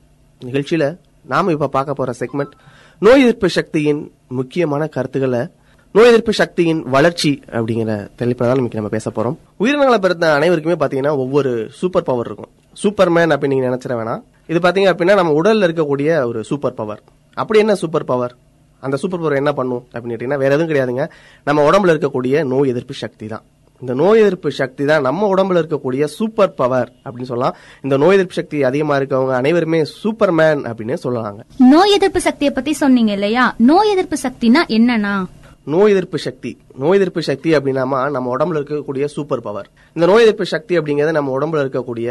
நிகழ்ச்சியில 0.46 0.98
நாம 1.26 1.52
இப்ப 1.52 1.68
பார்க்க 1.68 1.94
போற 1.94 2.14
செக்மெண்ட் 2.20 2.54
நோய் 3.00 3.22
எதிர்ப்பு 3.22 3.50
சக்தியின் 3.50 4.12
முக்கியமான 4.28 4.88
கருத்துக்களை 4.88 5.48
நோய் 5.92 6.08
எதிர்ப்பு 6.08 6.34
சக்தியின் 6.34 6.82
வளர்ச்சி 6.90 7.42
அப்படிங்கிற 7.52 8.10
தலைப்பில் 8.16 8.48
தான் 8.48 8.68
நம்ம 8.72 8.90
பேச 8.90 9.10
போறோம். 9.10 9.36
உயிரினங்களை 9.58 10.00
பிறந்த 10.00 10.34
அனைவருக்குமே 10.34 10.76
பாத்தீங்கன்னா 10.76 11.18
ஒவ்வொரு 11.18 11.70
சூப்பர் 11.72 12.04
பவர் 12.04 12.26
இருக்கும். 12.26 12.52
சூப்பர்மேன் 12.84 13.34
அப்படின்னு 13.34 13.48
நீங்க 13.48 13.68
நினைச்சிட 13.68 13.92
வேணாம். 13.92 14.22
இது 14.50 14.60
பாத்தீங்க 14.66 14.90
அப்படின்னா 14.92 15.16
நம்ம 15.20 15.34
உடல்ல 15.42 15.68
இருக்கக்கூடிய 15.68 16.12
ஒரு 16.30 16.40
சூப்பர் 16.50 16.78
பவர் 16.80 17.02
அப்படி 17.38 17.60
என்ன 17.64 17.74
சூப்பர் 17.82 18.06
பவர் 18.12 18.34
அந்த 18.84 18.98
சூப்பர் 19.02 19.22
பவர் 19.22 19.40
என்ன 19.40 19.52
பண்ணும் 19.60 19.84
அப்படின்னு 19.94 20.14
கேட்டீங்கன்னா 20.14 20.42
வேற 20.44 20.52
எதுவும் 20.56 20.70
கிடையாதுங்க. 20.72 21.06
நம்ம 21.48 21.64
உடம்புல 21.70 21.94
இருக்கக்கூடிய 21.94 22.44
நோய் 22.52 22.72
எதிர்ப்பு 22.74 22.96
சக்தி 23.02 23.26
தான். 23.34 23.44
இந்த 23.82 23.94
நோய் 24.02 24.22
எதிர்ப்பு 24.22 24.50
சக்தி 24.60 24.84
தான் 24.86 25.04
நம்ம 25.08 25.28
உடம்புல 25.34 25.62
இருக்கக்கூடிய 25.62 26.04
சூப்பர் 26.16 26.54
பவர் 26.62 26.90
அப்படின்னு 27.06 27.30
சொல்லலாம். 27.32 27.56
இந்த 27.86 27.98
நோய் 28.04 28.16
எதிர்ப்பு 28.18 28.38
சக்தி 28.40 28.64
அதிகமா 28.70 28.96
இருக்கவங்க 29.00 29.36
அனைவருமே 29.42 29.82
சூப்பர்மேன் 30.04 30.64
அப்படின்னு 30.70 30.98
சொல்லலாங்க. 31.06 31.42
நோய் 31.74 31.96
எதிர்ப்பு 31.98 32.22
சக்தியை 32.28 32.54
பத்தி 32.58 32.74
சொன்னீங்க 32.84 33.14
இல்லையா? 33.20 33.46
நோய் 33.72 33.94
எதிர்ப்பு 33.94 34.20
சக்தினா 34.26 34.64
என்னன்னா? 34.78 35.14
நோய் 35.76 35.92
எதிர்ப்பு 35.94 36.20
சக்தி. 36.28 36.52
நோய் 36.84 36.98
எதிர்ப்பு 37.00 37.22
சக்தி 37.30 37.50
அப்படின்னாமா 37.58 38.02
நம்ம 38.16 38.36
உடம்புல 38.38 38.60
இருக்கக்கூடிய 38.62 39.06
சூப்பர் 39.16 39.46
பவர் 39.48 39.70
இந்த 39.96 40.06
நோய் 40.12 40.26
எதிர்ப்பு 40.26 40.46
சக்தி 40.56 40.76
அப்படிங்கிறது 40.80 41.20
நம்ம 41.20 41.40
உடம்புல 41.40 41.64
இருக்கக்கூடிய 41.66 42.10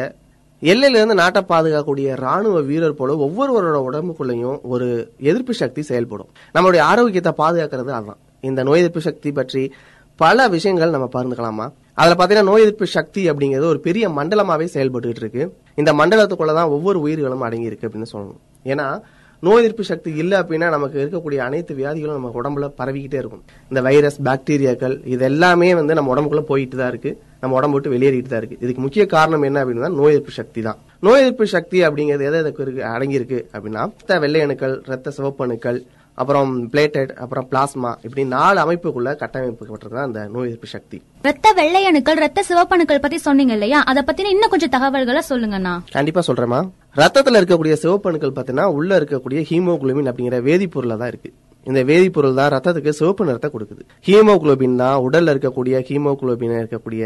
எல்லையிலிருந்து 0.61 1.15
நாட்டை 1.15 1.45
பாதுகாக்கக்கூடிய 1.49 2.15
ராணுவ 2.15 2.61
வீரர் 2.61 2.95
போல 2.95 3.15
ஒவ்வொருவரோட 3.15 3.93
உடம்புக்குள்ளேயும் 3.93 4.61
ஒரு 4.63 5.13
எதிர்ப்பு 5.19 5.55
சக்தி 5.55 5.83
செயல்படும். 5.83 6.27
நம்மளுடைய 6.55 6.79
ஆரோக்கியத்தை 6.79 7.33
பாதுகாக்கிறது 7.39 7.89
அதுதான். 7.89 8.17
இந்த 8.41 8.63
நோய் 8.63 8.79
எதிர்ப்பு 8.79 9.01
சக்தி 9.01 9.33
பற்றி 9.33 9.73
பல 10.17 10.49
விஷயங்கள் 10.49 10.91
நம்ம 10.91 11.09
பகிர்ந்துக்கலாமா? 11.13 11.73
அதுல 11.95 12.27
பாத்தீங்கன்னா 12.27 12.45
நோய் 12.45 12.61
எதிர்ப்பு 12.61 12.87
சக்தி 12.87 13.31
அப்படிங்கிறது 13.31 13.65
ஒரு 13.65 13.81
பெரிய 13.81 14.09
மண்டலமாவே 14.09 14.65
செயல்பட்டு 14.65 15.09
இருக்கு. 15.09 15.55
இந்த 15.75 15.93
மண்டலத்துக்குள்ளதான் 15.93 16.69
ஒவ்வொரு 16.69 17.01
உயிர்களும் 17.01 17.41
அடங்கி 17.41 17.65
இருக்கு 17.65 17.89
அப்படின்னு 17.89 18.17
சொல்லணும். 18.17 18.39
ஏன்னா 18.65 19.01
நோய் 19.47 19.61
எதிர்ப்பு 19.63 19.85
சக்தி 19.85 20.11
இல்ல 20.23 20.33
அப்படின்னா 20.43 20.69
நமக்கு 20.75 20.97
இருக்கக்கூடிய 21.03 21.41
அனைத்து 21.47 21.73
வியாதிகளும் 21.81 22.17
நம்ம 22.19 22.31
உடம்புல 22.41 22.69
பரவிக்கிட்டே 22.81 23.19
இருக்கும். 23.23 23.43
இந்த 23.71 23.81
வைரஸ் 23.81 24.19
பாக்டீரியாக்கள் 24.29 24.97
இது 25.15 25.25
எல்லாமே 25.25 25.75
வந்து 25.75 25.97
நம்ம 25.99 26.13
உடம்புக்குள்ள 26.15 26.45
போயிட்டு 26.53 26.77
தான் 26.77 26.91
இருக்கு. 26.93 27.11
நம்ம 27.43 27.57
உடம்பு 27.59 27.77
விட்டு 27.77 27.93
வெளியேறிட்டு 27.95 28.33
தான் 28.33 28.41
இருக்கு. 28.43 28.59
இதுக்கு 28.65 28.81
முக்கிய 28.87 29.07
காரணம் 29.07 29.43
என்ன 29.43 29.61
அப்படின்னா 29.65 29.93
நோய் 30.01 30.15
எதிர்ப்பு 30.15 30.35
சக்தி 30.41 30.63
தான். 30.63 30.79
நோய் 31.07 31.21
எதிர்ப்பு 31.21 31.47
சக்தி 31.47 31.81
அப்படிங்கிறது 31.89 32.27
எதை 32.31 32.41
எதுக்கு 32.45 32.65
இருக்கு 32.67 32.83
அடங்கி 32.95 33.19
இருக்கு 33.21 33.39
அப்படின்னா 33.53 33.85
ரத்த 34.01 34.19
வெள்ளை 34.25 34.41
அணுக்கள் 34.47 34.75
ரத்த 34.93 35.11
சிவப்பு 35.19 35.45
அணுக்கள் 35.47 35.79
அப்புறம் 36.19 36.53
பிளேட்டட் 36.73 37.11
அப்புறம் 37.25 37.47
பிளாஸ்மா 37.51 37.91
இப்படி 38.07 38.23
நாலு 38.25 38.59
அமைப்புக்குள்ள 38.65 39.11
கட்டமைப்புப்பட்டிருக்கு 39.21 40.07
அந்த 40.07 40.23
நோய் 40.35 40.49
எதிர்ப்பு 40.49 40.69
சக்தி. 40.73 40.99
ரத்த 41.29 41.53
வெள்ளை 41.61 41.83
அணுக்கள் 41.91 42.23
ரத்த 42.25 42.45
சிவப்பணுக்கள் 42.49 43.03
பத்தி 43.05 43.19
சொன்னீங்க 43.19 43.53
இல்லையா? 43.53 43.81
அத 43.91 44.05
பத்தின 44.09 44.33
இன்னும் 44.35 44.53
கொஞ்சம் 44.55 44.75
தகவல்களை 44.77 45.23
சொல்லுங்கண்ணா. 45.31 45.75
கண்டிப்பா 45.97 46.23
சொல்றேமா 46.29 46.61
ரத்தத்தில் 46.97 47.39
இருக்கக்கூடிய 47.39 47.75
சிவப்பணுக்கள் 47.83 48.33
பார்த்தீங்கன்னா 48.37 48.65
உள்ள 48.77 48.91
இருக்கக்கூடிய 49.01 49.41
ஹீமோகுளோபின் 49.49 50.09
அப்படிங்கிற 50.11 50.37
வேதிப்பொருளாக 50.47 50.99
தான் 51.03 51.11
இருக்கு. 51.13 51.31
இந்த 51.67 51.81
வேதிப்பொருள் 51.91 52.39
தான் 52.39 52.51
ரத்தத்துக்கு 52.55 52.93
சிவப்பு 53.01 53.27
நிறத்தை 53.29 53.49
கொடுக்குது. 53.55 53.83
ஹீமோகுளோபின் 54.07 54.77
தான் 54.83 54.97
உடல்ல 55.07 55.33
இருக்கக்கூடிய 55.35 55.83
ஹீமோகுளோபின் 55.89 56.55
இருக்கக்கூடிய 56.61 57.03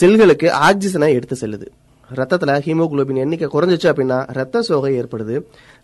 செல்களுக்கு 0.00 0.48
ஆக்சிஜனை 0.68 1.08
எடுத்து 1.18 1.36
செல்லுது. 1.42 1.66
ரத்தத்துல 2.18 2.58
ஹீமோகுளோபின் 2.66 3.20
எண்ணிக்கை 3.24 3.48
குறைஞ்சிச்சு 3.54 3.88
அப்படின்னா 3.92 4.18
ரத்த 4.38 4.62
சோகை 4.68 4.92
ஏற்படுது. 5.00 5.36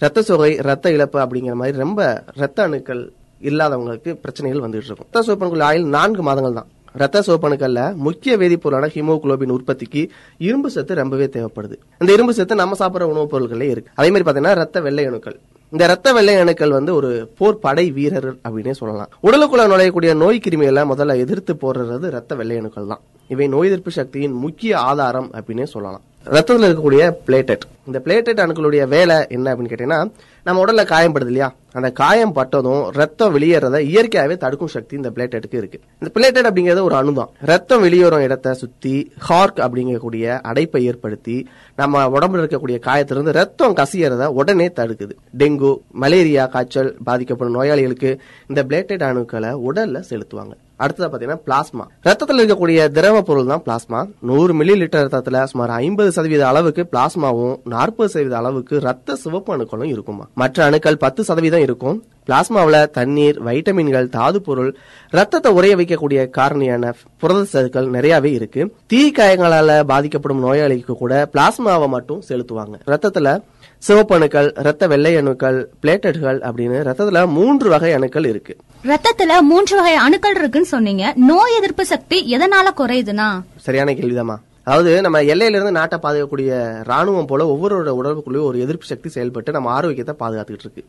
ரத்த 0.04 0.22
சோகை 0.28 0.50
ரத்த 0.68 0.92
இழப்பு 0.96 1.20
அப்படிங்கிற 1.24 1.54
மாதிரி 1.62 1.76
ரொம்ப 1.84 2.00
ரத்த 2.42 2.62
அணுக்கள் 2.68 3.02
இல்லாதவங்களுக்கு 3.50 4.12
பிரச்சனைகள் 4.24 4.64
வந்துட்டு 4.66 4.88
இருக்கும். 4.90 5.08
ரத்த 5.08 5.24
சிவப்பணுக்கள் 5.28 5.66
ஆயில் 5.70 5.88
நான்கு 5.96 6.22
மாதங்கள் 6.28 6.58
தான். 6.60 6.70
ரத்த 6.92 7.20
சிவப்பணுக்கள்ல 7.20 7.94
முக்கிய 7.94 8.37
வேதிப்பொருளான 8.37 8.88
ஹீமோகுளோபின் 8.88 9.50
உற்பத்திக்கு 9.50 10.08
இரும்பு 10.38 10.70
சத்து 10.70 10.94
ரொம்பவே 10.94 11.25
தேவைப்படுது. 11.25 11.76
இந்த 11.99 12.12
இரும்பு 12.12 12.34
சத்து 12.34 12.54
நம்ம 12.54 12.76
சாப்பிட்ற 12.78 13.02
உணவுப் 13.02 13.37
பொருட்களே 13.37 13.61
இருக்கு. 13.61 13.90
அதே 13.94 14.11
மாதிரி 14.11 14.30
பாத்தீங்கன்னா 14.30 14.54
ரத்த 14.54 14.80
வெள்ளை 14.80 15.04
அணுக்கள். 15.04 15.38
இந்த 15.70 15.87
ரத்த 15.87 16.12
வெள்ளை 16.12 16.34
அணுக்கள் 16.34 16.70
வந்து 16.70 16.94
ஒரு 16.94 17.30
போர் 17.38 17.58
படை 17.58 17.90
வீரர் 17.90 18.34
அப்படின்னே 18.34 18.70
சொல்லலாம். 18.70 19.08
உடலுக்குள்ள 19.22 19.61
நுழையக்கூடிய 19.61 20.16
நோய் 20.16 20.40
கிருமிகளை 20.49 20.84
முதல்ல 20.84 21.16
எதிர்த்து 21.16 21.54
போடுறது 21.54 22.11
ரத்த 22.11 22.34
வெள்ளை 22.34 22.56
அணுக்கள் 22.56 22.87
தான் 22.87 23.00
இவை 23.28 23.49
நோய் 23.49 23.66
எதிர்ப்பு 23.66 23.90
சக்தியின் 23.90 24.32
முக்கிய 24.32 24.78
ஆதாரம் 24.78 25.30
அப்படின்னே 25.32 25.62
சொல்லலாம். 25.62 26.00
ரத்தத்தில் 26.24 26.76
இருக்கக்கூடிய 26.76 27.12
பிளேட்டட் 27.26 27.64
இந்த 27.86 28.00
பிளேட்டட் 28.04 28.38
அணுக்களுடைய 28.38 28.88
வேலை 28.88 29.16
என்ன 29.28 29.54
அப்படின்னு 29.54 29.70
கேட்டீங்கன்னா 29.72 30.10
நம்ம 30.44 30.64
உடல்ல 30.64 30.84
காயம்படுது 30.84 31.24
இல்லையா? 31.24 31.54
அந்த 31.72 31.90
காயம் 31.90 32.32
பட்டதும் 32.32 32.88
ரத்தம் 32.88 33.38
வெளியேறத 33.38 33.78
இயற்கையாகவே 33.78 34.38
தடுக்கும் 34.38 34.68
சக்தி 34.68 34.96
இந்த 34.96 35.10
பிளேட்டடுக்கு 35.10 35.54
இருக்கு. 35.54 35.80
இந்த 36.00 36.10
பிளேட்டட் 36.14 36.44
அப்படிங்கிறது 36.44 36.82
ஒரு 36.82 36.94
அணுதான். 36.94 37.28
ரத்தம் 37.40 37.80
வெளியேறும் 37.80 38.20
இடத்தை 38.20 38.52
சுத்தி 38.52 39.12
ஹார்க் 39.18 39.58
அப்படிங்கக்கூடிய 39.58 40.40
அடைப்பை 40.40 40.82
ஏற்படுத்தி 40.82 41.48
நம்ம 41.76 42.08
உடம்புல 42.08 42.42
இருக்கக்கூடிய 42.42 42.78
காயத்திலிருந்து 42.78 43.32
ரத்தம் 43.32 43.76
கசியறத 43.76 44.24
உடனே 44.24 44.68
தடுக்குது. 44.68 45.10
டெங்கு 45.38 45.78
மலேரியா 45.90 46.46
காய்ச்சல் 46.46 46.96
பாதிக்கப்படும் 47.04 47.54
நோயாளிகளுக்கு 47.54 48.20
இந்த 48.48 48.64
பிளேட்டட் 48.64 49.06
அணுக்களை 49.10 49.58
உடல்ல 49.72 50.02
செலுத்துவாங்க. 50.10 50.52
அடுத்தது 50.84 51.08
பாத்தீங்கன்னா 51.12 51.40
பிளாஸ்மா 51.46 51.84
ரத்தத்தில் 52.08 52.40
இருக்கக்கூடிய 52.42 52.88
திரவ 52.96 53.22
பொருள் 53.22 53.50
தான் 53.52 53.64
பிளாஸ்மா 53.66 54.00
நூறு 54.30 54.52
மில்லி 54.58 54.74
லிட்டர் 54.80 55.04
ரத்தத்துல 55.06 55.44
சுமார் 55.52 55.72
ஐம்பது 55.84 56.12
சதவீத 56.16 56.44
அளவுக்கு 56.48 56.84
பிளாஸ்மாவும் 56.92 57.56
நாற்பது 57.74 58.10
சதவீத 58.14 58.36
அளவுக்கு 58.40 58.74
ரத்த 58.88 59.16
சிவப்பு 59.24 59.52
அணுக்களும் 59.56 59.92
இருக்குமா? 59.94 60.24
மற்ற 60.34 60.64
அணுக்கள் 60.64 61.02
பத்து 61.04 61.24
சதவீதம் 61.24 61.64
இருக்கும். 61.66 61.98
பிளாஸ்மாவில் 62.26 62.80
தண்ணீர் 62.90 63.38
வைட்டமின்கள் 63.46 64.08
தாது 64.16 64.40
பொருள் 64.48 64.70
ரத்தத்தை 65.10 65.52
உறைய 65.52 65.76
வைக்கக்கூடிய 65.76 66.20
காரணியான 66.36 66.92
புரத 67.22 67.46
சத்துக்கள் 67.52 67.88
நிறையவே 67.96 68.32
இருக்கு. 68.38 68.62
தீ 68.86 69.00
காயங்களால 69.18 69.80
பாதிக்கப்படும் 69.92 70.44
நோயாளிக்கு 70.44 70.94
கூட 71.02 71.14
பிளாஸ்மாவை 71.34 71.88
மட்டும் 71.96 72.22
செலுத்துவாங்க. 72.28 72.76
ரத்தத்துல 72.92 73.40
சிவப்பு 73.82 74.14
அணுக்கள் 74.14 74.48
ரத்த 74.66 74.86
வெள்ளை 74.90 75.12
அணுக்கள் 75.20 75.56
பிளேட்டட்கள் 75.82 76.38
அப்படின்னு 76.48 76.78
ரத்தத்துல 76.88 77.22
மூன்று 77.36 77.68
வகை 77.72 77.90
அணுக்கள் 77.96 78.26
இருக்கு. 78.32 78.54
ரத்தத்துல 78.90 79.32
மூன்று 79.48 79.74
வகை 79.78 79.94
அணுக்கள் 80.04 80.36
இருக்குன்னு 80.40 80.71
சொன்னீங்க. 80.74 81.04
நோய் 81.32 81.58
எதிர்ப்பு 81.58 81.84
சக்தி 81.92 82.20
எதனால 82.36 82.68
குறையுதுன்னா? 82.80 83.28
சரியான 83.66 83.92
கேள்விதாம்மா. 84.00 84.38
அதாவது 84.66 84.90
நம்ம 85.04 85.20
எல்லையிலிருந்து 85.32 85.76
நாட்டை 85.76 85.96
பாதுகாக்கக்கூடிய 86.02 86.50
ராணுவம் 86.88 87.28
போல 87.30 87.46
ஒவ்வொருவரோட 87.52 87.92
உடம்புக்குள்ளேயும் 88.00 88.48
ஒரு 88.48 88.58
எதிர்ப்பு 88.64 88.86
சக்தி 88.90 89.08
செயல்பட்டு 89.14 89.54
நம்ம 89.56 89.70
ஆரோக்கியத்தை 89.76 90.14
பாதுகாத்துக்கிட்டு 90.20 90.66
இருக்கு. 90.66 90.82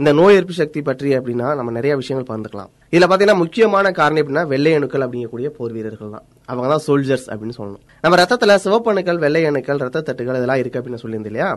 இந்த 0.00 0.10
நோய் 0.18 0.34
எதிர்ப்பு 0.36 0.54
சக்தி 0.60 0.80
பற்றி 0.88 1.10
அப்படின்னா 1.18 1.48
நம்ம 1.58 1.74
நிறைய 1.76 1.92
விஷயங்கள் 2.00 2.28
பகிர்ந்துக்கலாம். 2.30 2.70
இதுல 2.94 3.08
பாத்தீங்கன்னா 3.10 3.36
முக்கியமான 3.42 3.92
காரணம் 3.98 4.20
எப்படின்னா 4.22 4.44
வெள்ளை 4.52 4.72
அணுக்கள் 4.78 5.04
அப்படிங்கக்கூடிய 5.06 5.50
போர் 5.58 5.74
வீரர்கள் 5.76 6.14
தான். 6.16 6.24
அவங்க 6.50 6.66
தான் 6.72 6.84
சோல்ஜர்ஸ் 6.86 7.28
அப்படின்னு 7.32 7.56
சொல்லணும். 7.60 7.84
நம்ம 8.04 8.18
ரத்தத்துல 8.22 8.56
சிவப்பு 8.64 8.90
அணுக்கள் 8.94 9.22
வெள்ளை 9.26 9.44
அணுக்கள் 9.50 9.82
ரத்த 9.84 10.04
தட்டுகள் 10.08 10.40
இதெல்லாம் 10.40 10.62
இருக்கு 10.62 10.80
அப்படின்னு 10.80 11.02
சொல்லியிருந்தோம் 11.04 11.32
இல்லையா? 11.34 11.50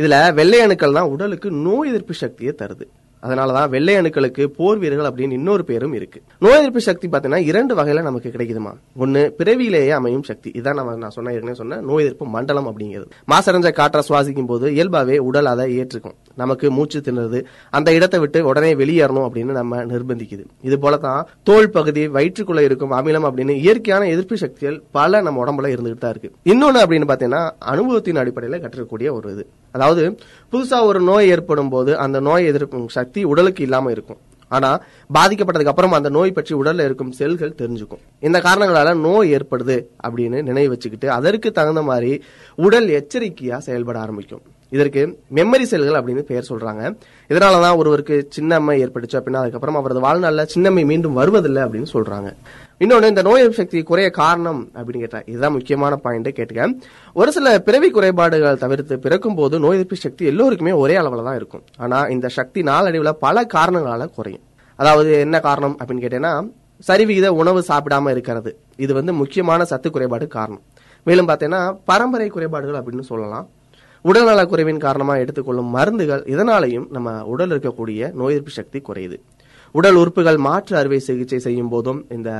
இதுல 0.00 0.16
வெள்ளை 0.40 0.60
அணுக்கள் 0.68 0.98
தான் 1.00 1.12
உடலுக்கு 1.16 1.50
நோய் 1.66 1.90
எதிர்ப்பு 1.92 2.16
சக்தியை 2.24 2.54
தருது. 2.62 2.86
அதனாலதான் 3.22 3.68
வெள்ளை 3.68 3.94
அணுக்களுக்கு 3.94 4.44
போர் 4.44 4.78
வீரர்கள் 4.78 5.10
அப்படின்னு 5.10 5.32
இன்னொரு 5.32 5.64
பேரும் 5.64 5.92
இருக்கு. 5.92 6.22
நோய் 6.38 6.58
எதிர்ப்பு 6.58 6.80
சக்தி 6.80 7.08
பார்த்தீங்கன்னா 7.08 7.36
இரண்டு 7.36 7.74
வகையில 7.74 8.02
நமக்கு 8.02 8.30
கிடைக்குதுமா. 8.30 8.72
ஒன்னு 8.96 9.34
பிறவியிலேயே 9.38 9.90
அமையும் 9.90 10.22
சக்தி. 10.22 10.50
இதான் 10.50 10.74
நம்ம 10.74 10.96
நான் 10.96 11.10
சொன்ன 11.10 11.30
ஏற்கனவே 11.30 11.56
சொன்ன 11.56 11.80
நோய் 11.80 12.02
எதிர்ப்பு 12.02 12.26
மண்டலம் 12.26 12.66
அப்படிங்கிறது. 12.66 13.06
மாசடைஞ்ச 13.30 13.72
காற்றை 13.72 14.02
சுவாசிக்கும் 14.08 14.46
போது 14.46 14.70
இயல்பாவே 14.70 15.18
உடல் 15.18 15.46
அதை 15.46 15.80
ஏற்றுக்கும். 15.80 16.14
நமக்கு 16.36 16.70
மூச்சு 16.70 17.00
திணறது. 17.00 17.44
அந்த 17.70 17.92
இடத்தை 17.92 18.20
விட்டு 18.20 18.46
உடனே 18.46 18.74
வெளியேறணும் 18.74 19.28
அப்படின்னு 19.28 19.44
நம்ம 19.44 19.84
நிர்பந்திக்குது. 19.84 20.44
இது 20.62 20.76
போலதான் 20.76 21.22
தோல் 21.44 21.70
பகுதி 21.70 22.08
வயிற்றுக்குள்ள 22.08 22.60
இருக்கும் 22.60 22.92
அமிலம் 22.92 23.26
அப்படின்னு 23.28 23.50
இயற்கையான 23.50 24.08
எதிர்ப்பு 24.08 24.36
சக்திகள் 24.36 24.82
பல 24.90 25.20
நம்ம 25.20 25.44
உடம்புல 25.44 25.64
இருந்துகிட்டு 25.64 25.98
தான் 25.98 26.14
இருக்கு. 26.14 26.32
இன்னொன்னு 26.44 26.78
அப்படின்னு 26.78 27.08
பாத்தீங்கன்னா 27.08 27.50
அனுபவத்தின் 27.58 28.16
அடிப்படையில 28.16 28.60
கற்றுக்கக்கூடிய 28.60 29.10
ஒரு 29.10 29.32
இது. 29.32 29.48
அதாவது 29.72 30.04
புதுசா 30.52 30.78
ஒரு 30.90 31.00
நோய் 31.00 31.28
ஏற்படும் 31.28 31.68
போது 31.68 31.98
அந்த 31.98 32.20
நோய் 32.20 32.44
எதிர்க்கும் 32.44 32.88
சக்தி 32.88 33.22
உடலுக்கு 33.24 33.62
இல்லாம 33.62 33.90
இருக்கும். 33.90 34.20
ஆனா 34.48 34.70
பாதிக்கப்பட்டதுக்கு 35.14 35.72
அப்புறம் 35.72 35.92
அந்த 35.92 36.08
நோய் 36.08 36.36
பற்றி 36.36 36.52
உடல்ல 36.54 36.84
இருக்கும் 36.84 37.10
செல்கள் 37.12 37.58
தெரிஞ்சுக்கும். 37.58 38.02
இந்த 38.20 38.38
காரணங்களால 38.38 38.94
நோய் 39.00 39.34
ஏற்படுது 39.36 39.76
அப்படின்னு 40.06 40.38
நினைவு 40.42 40.68
வச்சுக்கிட்டு 40.68 41.10
அதற்கு 41.10 41.52
தகுந்த 41.52 41.82
மாதிரி 41.82 42.12
உடல் 42.54 42.88
எச்சரிக்கையா 43.00 43.58
செயல்பட 43.58 43.98
ஆரம்பிக்கும். 43.98 44.44
இதற்கு 44.70 45.18
மெமரி 45.34 45.62
செல்கள் 45.62 45.98
அப்படின்னு 45.98 46.22
பெயர் 46.30 46.48
சொல்றாங்க. 46.48 46.82
இதனாலதான் 47.28 47.76
ஒருவருக்கு 47.76 48.28
சின்னம்மை 48.36 48.74
ஏற்பட்டுச்சு 48.84 49.18
அப்படின்னா 49.18 49.40
அதுக்கப்புறம் 49.42 49.74
அவரது 49.74 50.00
வாழ்நாளில் 50.00 50.48
சின்னம்மை 50.54 50.84
மீண்டும் 50.86 51.12
வருவதில்லை 51.12 51.62
அப்படின்னு 51.62 51.86
சொல்றாங்க. 51.92 52.30
இன்னொன்று 52.78 53.08
இந்த 53.08 53.22
நோய் 53.22 53.40
எதிர்ப்பு 53.42 53.62
சக்தி 53.62 53.82
குறைய 53.82 54.10
காரணம் 54.10 54.70
அப்படின்னு 54.74 54.98
கேட்டா 54.98 55.20
இதுதான் 55.26 55.52
முக்கியமான 55.52 55.96
பாயிண்ட் 55.96 56.28
கேட்டுக்க. 56.28 56.80
ஒரு 57.14 57.32
சில 57.32 57.58
பிறவி 57.58 57.90
குறைபாடுகள் 57.90 58.58
தவிர்த்து 58.58 58.98
பிறக்கும் 58.98 59.34
போது 59.34 59.58
நோய் 59.58 59.74
எதிர்ப்பு 59.74 59.96
சக்தி 59.96 60.26
எல்லோருக்குமே 60.26 60.72
ஒரே 60.72 60.96
அளவில் 60.96 61.24
தான் 61.24 61.36
இருக்கும். 61.36 61.62
ஆனா 61.76 62.04
இந்த 62.04 62.28
சக்தி 62.28 62.62
நாளடைவில் 62.62 63.20
பல 63.20 63.46
காரணங்களால 63.54 64.06
குறையும். 64.06 64.42
அதாவது 64.76 65.12
என்ன 65.18 65.40
காரணம் 65.40 65.78
அப்படின்னு 65.78 66.04
கேட்டேன்னா 66.06 66.50
சரிவிகித 66.88 67.26
உணவு 67.26 67.64
சாப்பிடாம 67.68 68.10
இருக்கிறது. 68.10 68.58
இது 68.76 68.94
வந்து 68.94 69.12
முக்கியமான 69.12 69.64
சத்து 69.64 69.90
குறைபாடு 69.90 70.26
காரணம். 70.26 70.62
மேலும் 71.04 71.28
பார்த்தீங்கன்னா 71.28 71.78
பரம்பரை 71.84 72.28
குறைபாடுகள் 72.28 72.80
அப்படின்னு 72.80 73.00
சொல்லலாம். 73.00 73.48
உடல்நலக்குறைவின் 74.08 74.80
குறைவின் 74.84 75.20
எடுத்துக்கொள்ளும் 75.22 75.70
மருந்துகள் 75.76 76.22
இதனாலையும் 76.34 76.86
நம்ம 76.90 77.08
உடல் 77.32 77.50
இருக்கக்கூடிய 77.50 78.10
நோய் 78.20 78.34
எதிர்ப்பு 78.34 78.50
சக்தி 78.50 78.78
குறையுது. 78.88 79.16
உடல் 79.74 79.94
உறுப்புகள் 79.94 80.36
மாற்று 80.36 80.76
அறுவை 80.76 80.98
சிகிச்சை 80.98 81.38
செய்யும் 81.38 81.68
போதும் 81.68 82.04
இந்த 82.16 82.30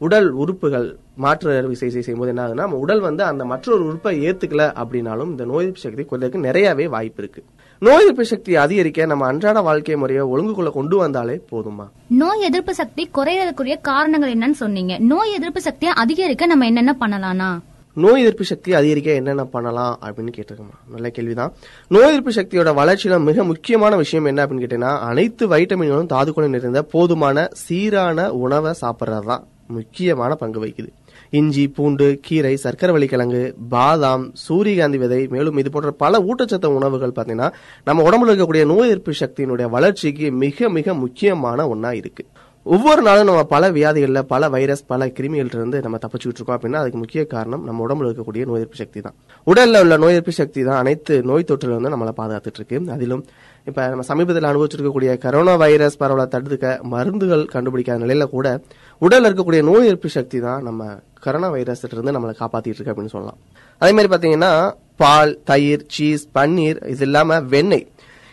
உடல் 0.00 0.28
உறுப்புகள் 0.42 0.86
மாற்று 1.24 1.50
அறுவை 1.58 1.76
சிகிச்சை 1.80 2.02
செய்யும் 2.02 2.22
போது 2.22 2.32
என்ன 2.32 2.42
ஆகுதுன்னா 2.44 2.64
நம்ம 2.64 2.78
உடல் 2.84 3.00
வந்து 3.00 3.22
அந்த 3.24 3.44
மற்றொரு 3.44 3.82
உறுப்பை 3.86 4.12
ஏத்துக்கல 4.28 4.64
அப்படின்னாலும் 4.82 5.30
இந்த 5.34 5.44
நோய் 5.50 5.64
எதிர்ப்பு 5.64 5.84
சக்தி 5.84 6.04
குறையறதுக்கு 6.04 6.46
நிறையவே 6.46 6.86
வாய்ப்பு 6.94 7.22
இருக்கு. 7.22 7.42
நோய் 7.82 8.02
எதிர்ப்பு 8.02 8.24
சக்தி 8.24 8.56
அதிகரிக்க 8.56 9.06
நம்ம 9.06 9.26
அன்றாட 9.26 9.60
வாழ்க்கை 9.60 9.96
முறையை 9.96 10.24
ஒழுங்குக்குள்ள 10.32 10.70
கொண்டு 10.70 10.96
வந்தாலே 10.96 11.36
போதுமா? 11.52 11.86
நோய் 12.22 12.40
எதிர்ப்பு 12.40 12.74
சக்தி 12.80 13.04
குறையறதுக்குரிய 13.18 13.76
காரணங்கள் 13.90 14.34
என்னன்னு 14.34 14.60
சொன்னீங்க. 14.64 14.98
நோய் 15.12 15.32
எதிர்ப்பு 15.32 15.60
சக்தியை 15.60 15.94
அதிகரிக்க 16.04 16.46
நம்ம 16.46 16.66
என்னென்ன 16.66 16.96
பண்ணலாம்னா 17.00 17.50
நோய் 17.96 18.22
எதிர்ப்பு 18.22 18.44
சக்தி 18.44 18.74
அதிகரிக்க 18.74 19.10
என்னென்ன 19.12 19.44
பண்ணலாம் 19.44 19.98
அப்படின்னு 20.02 20.32
கேட்டிருக்கோமா 20.36 20.76
நல்ல 20.94 21.08
கேள்விதான். 21.08 21.52
நோய் 21.88 22.08
எதிர்ப்பு 22.08 22.32
சக்தியோட 22.32 22.70
வளர்ச்சியில 22.80 23.18
மிக 23.22 23.44
முக்கியமான 23.44 23.96
விஷயம் 23.96 24.24
என்ன 24.24 24.46
அப்படின்னு 24.46 24.64
கேட்டீங்கன்னா 24.64 24.98
அனைத்து 25.10 25.46
வைட்டமின்களும் 25.48 26.10
தாதுக்குள்ள 26.14 26.48
நிறைந்த 26.48 26.82
போதுமான 26.82 27.48
சீரான 27.52 28.28
உணவை 28.32 28.72
சாப்பிட்றது 28.80 29.24
தான் 29.24 29.44
முக்கியமான 29.66 30.34
பங்கு 30.34 30.66
வகிக்குது. 30.66 30.90
இஞ்சி 31.30 31.68
பூண்டு 31.68 32.20
கீரை 32.22 32.56
சர்க்கரை 32.56 33.06
கிழங்கு 33.06 33.54
பாதாம் 33.68 34.24
சூரியகாந்தி 34.32 34.98
விதை 34.98 35.26
மேலும் 35.26 35.56
இது 35.56 35.70
போன்ற 35.70 35.90
பல 35.90 36.20
ஊட்டச்சத்து 36.20 36.64
உணவுகள் 36.64 37.14
பார்த்தீங்கன்னா 37.16 37.48
நம்ம 37.84 38.02
உடம்புல 38.10 38.32
இருக்கக்கூடிய 38.32 38.64
நோய் 38.64 38.88
எதிர்ப்பு 38.88 39.12
சக்தியினுடைய 39.20 39.68
வளர்ச்சிக்கு 39.70 40.30
மிக 40.44 40.68
மிக 40.68 40.94
முக்கியமான 40.94 41.68
ஒன்றா 41.68 41.92
இருக்குது 41.92 42.28
ஒவ்வொரு 42.66 43.02
நாளும் 43.02 43.26
நம்ம 43.28 43.40
பல 43.44 43.64
வியாதிகளில் 43.70 44.26
பல 44.30 44.48
வைரஸ் 44.48 44.82
பல 44.86 45.06
கிருமிகள்ட்ட 45.16 45.58
இருந்து 45.60 45.78
நம்ம 45.82 45.96
தப்பிச்சுக்கிட்டு 46.02 46.40
இருக்கோம் 46.40 46.56
அப்படின்னா 46.58 46.78
அதுக்கு 46.82 46.98
முக்கிய 47.00 47.22
காரணம் 47.26 47.64
நம்ம 47.64 47.82
உடம்புல 47.86 48.08
இருக்கக்கூடிய 48.08 48.44
நோய் 48.50 48.58
எதிர்ப்பு 48.60 48.76
சக்தி 48.76 49.00
தான். 49.00 49.14
உடலில் 49.46 49.80
உள்ள 49.80 49.96
நோய் 49.96 50.14
எதிர்ப்பு 50.14 50.32
சக்தி 50.32 50.62
தான் 50.62 50.78
அனைத்து 50.82 51.22
நோய் 51.22 51.44
தொற்றுலேருந்து 51.50 51.92
நம்மளை 51.94 52.14
பாதுகாத்துட்டு 52.20 52.60
இருக்கு. 52.60 52.78
அதிலும் 52.96 53.24
இப்ப 53.64 53.88
நம்ம 53.88 54.02
சமீபத்தில் 54.02 54.48
அனுபவிச்சிருக்கக்கூடிய 54.50 55.10
கரோனா 55.24 55.56
வைரஸ் 55.64 56.00
பரவலை 56.02 56.26
தடுக்க 56.26 56.80
மருந்துகள் 56.94 57.44
கண்டுபிடிக்காத 57.54 58.02
நிலையில 58.04 58.26
கூட 58.36 58.60
உடலில் 58.98 59.28
இருக்கக்கூடிய 59.30 59.62
நோய் 59.62 59.86
எதிர்ப்பு 59.88 60.08
சக்தி 60.08 60.40
தான் 60.40 60.62
நம்ம 60.62 60.88
கரோனா 61.26 61.50
வைரஸ் 61.50 61.84
இருந்து 61.90 62.16
நம்மளை 62.18 62.34
காப்பாத்திட்டு 62.42 62.78
இருக்கு 62.78 62.94
அப்படின்னு 62.94 63.14
சொல்லலாம். 63.16 63.38
அதே 63.78 63.92
மாதிரி 63.92 64.12
பாத்தீங்கன்னா 64.14 64.52
பால் 64.96 65.38
தயிர் 65.44 65.84
சீஸ் 65.86 66.28
பன்னீர் 66.34 66.80
இது 66.88 67.04
இல்லாம 67.08 67.40
வெண்ணெய். 67.40 67.86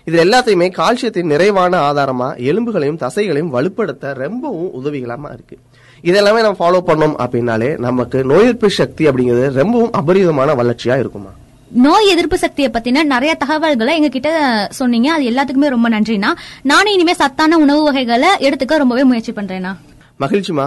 இது 0.05 0.23
எல்லாத்தையுமே 0.23 0.67
கால்சியத்தின் 0.77 1.31
நிறைவான 1.33 1.73
ஆதாரமா 1.91 2.27
எலும்புகளையும் 2.49 3.01
தசைகளையும் 3.03 3.53
வலுப்படுத்த 3.55 4.13
ரொம்பவும் 4.13 4.71
உதவிகரமா 4.79 5.29
இருக்கு. 5.33 5.57
இதெல்லாமே 6.03 6.39
நம்ம 6.45 6.57
ஃபாலோ 6.59 6.79
பண்ணோம் 6.89 7.15
அப்படின்னாலே 7.23 7.77
நமக்கு 7.77 8.23
நோய் 8.23 8.41
எதிர்ப்பு 8.41 8.69
சக்தி 8.69 9.07
அப்படிங்கிறது 9.07 9.51
ரொம்பவும் 9.51 9.91
அபரிதமான 9.99 10.55
வளர்ச்சியா 10.61 10.99
இருக்குமா? 10.99 11.31
நோய் 11.71 12.07
எதிர்ப்பு 12.07 12.37
சக்தியை 12.37 12.71
பத்தின 12.73 13.03
நிறைய 13.03 13.33
தகவல்களை 13.35 13.95
எங்க 13.95 14.07
கிட்ட 14.07 14.29
சொன்னீங்க. 14.71 15.09
அது 15.13 15.29
எல்லாத்துக்குமே 15.29 15.67
ரொம்ப 15.75 15.89
நன்றிண்ணா. 15.89 16.29
நானும் 16.61 16.93
இனிமே 16.93 17.13
சத்தான 17.13 17.57
உணவு 17.57 17.83
வகைகளை 17.83 18.29
எடுத்துக்க 18.39 18.77
ரொம்பவே 18.77 19.03
முயற்சி 19.03 19.31
பண்றேன்னா 19.31 19.75
மகிழ்ச்சிமா 20.19 20.65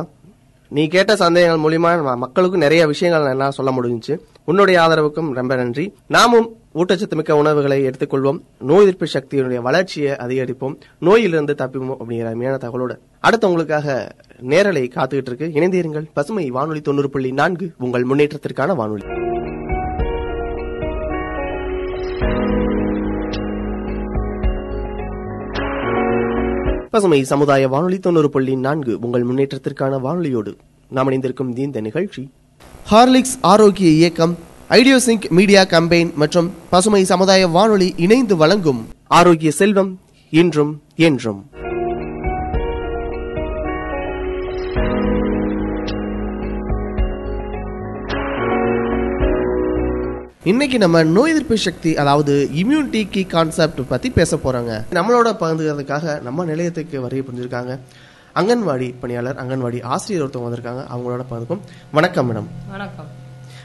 நீ 0.69 0.87
கேட்ட 0.87 1.17
சந்தேகங்கள் 1.17 1.63
மூலியமா 1.65 2.17
மக்களுக்கும் 2.17 2.61
நிறைய 2.61 2.87
விஷயங்கள் 2.87 3.31
எல்லாம் 3.31 3.51
சொல்ல 3.51 3.73
முடிஞ்சுச்சு. 3.73 4.15
உன்னுடைய 4.45 4.81
ஆதரவுக்கும் 4.81 5.33
ரொம்ப 5.33 5.55
நன்றி. 5.55 5.85
நாமும் 6.07 6.49
ஊட்டச்சத்து 6.75 7.15
மிக்க 7.15 7.37
உணவுகளை 7.37 7.87
எடுத்துக்கொள்வோம். 7.87 8.39
நோய் 8.59 8.83
எதிர்ப்பு 8.83 9.07
சக்தியினுடைய 9.13 9.57
வளர்ச்சியை 9.57 10.13
அதிகரிப்போம். 10.13 10.77
நோயிலிருந்து 10.99 11.55
தப்பிப்போம் 11.59 11.97
அப்படிங்கிற 12.01 12.27
அருமையான 12.27 12.57
தகவலோட 12.57 12.99
அடுத்து 13.21 13.47
உங்களுக்காக 13.47 14.15
நேரலை 14.41 14.91
காத்துக்கிட்டு 14.95 15.33
இருக்கு. 15.33 15.51
இணைந்தீருங்கள். 15.55 16.07
பசுமை 16.15 16.51
வானொலி 16.51 16.81
தொண்ணூறு 16.81 17.11
புள்ளி 17.11 17.33
நான்கு 17.33 17.73
உங்கள் 17.79 18.03
முன்னேற்றத்திற்கான 18.03 18.75
வானொலி. 18.75 19.03
பசுமை 26.91 27.25
சமுதாய 27.25 27.69
வானொலி 27.69 27.99
தொண்ணூறு 27.99 28.31
புள்ளி 28.31 28.57
நான்கு 28.57 28.99
உங்கள் 29.01 29.23
முன்னேற்றத்திற்கான 29.23 30.01
வானொலியோடு 30.01 30.55
நாம் 30.91 31.07
இணைந்திருக்கும் 31.07 31.57
இந்த 31.57 31.81
நிகழ்ச்சி. 31.81 32.31
ஹார்லிக்ஸ் 32.91 33.39
ஆரோக்கிய 33.41 33.91
இயக்கம் 33.91 34.37
ஐடியோசிங்க் 34.71 35.29
மீடியா 35.31 35.65
கம்பெயின் 35.65 36.13
மற்றும் 36.15 36.55
பசுமை 36.71 37.05
சமுதாய 37.05 37.49
வானொலி 37.49 37.95
இணைந்து 37.97 38.37
வழங்கும் 38.37 38.89
ஆரோக்கிய 39.07 39.51
செல்வம் 39.51 40.01
இன்றும் 40.31 40.83
என்றும். 40.97 41.51
இன்னைக்கு 50.43 50.79
நம்ம 50.79 51.03
நோய் 51.03 51.31
எதிர்ப்பு 51.31 51.57
சக்தி 51.57 51.97
அதாவது 51.97 52.49
இம்யூனிட்டி 52.55 53.09
கீ 53.11 53.23
கான்செப்ட் 53.23 53.81
பத்தி 53.89 54.11
பேச 54.11 54.37
போறாங்க. 54.37 54.85
நம்மளோட 54.91 55.33
பகிர்ந்துக்கிறதுக்காக 55.41 56.23
நம்ம 56.23 56.45
நிலையத்துக்கு 56.45 57.01
வருகை 57.01 57.25
புரிஞ்சிருக்காங்க. 57.27 57.79
அங்கன்வாடி 58.35 58.95
பணியாளர் 59.01 59.37
அங்கன்வாடி 59.37 59.83
ஆசிரியர் 59.83 60.29
ஒருத்தவங்க 60.29 60.43
வந்திருக்காங்க. 60.43 60.85
அவங்களோட 60.95 61.21
பகிர்ந்துக்கும் 61.31 61.61
வணக்கம் 61.93 62.31
மேடம். 62.31 62.51
வணக்கம். 62.71 63.23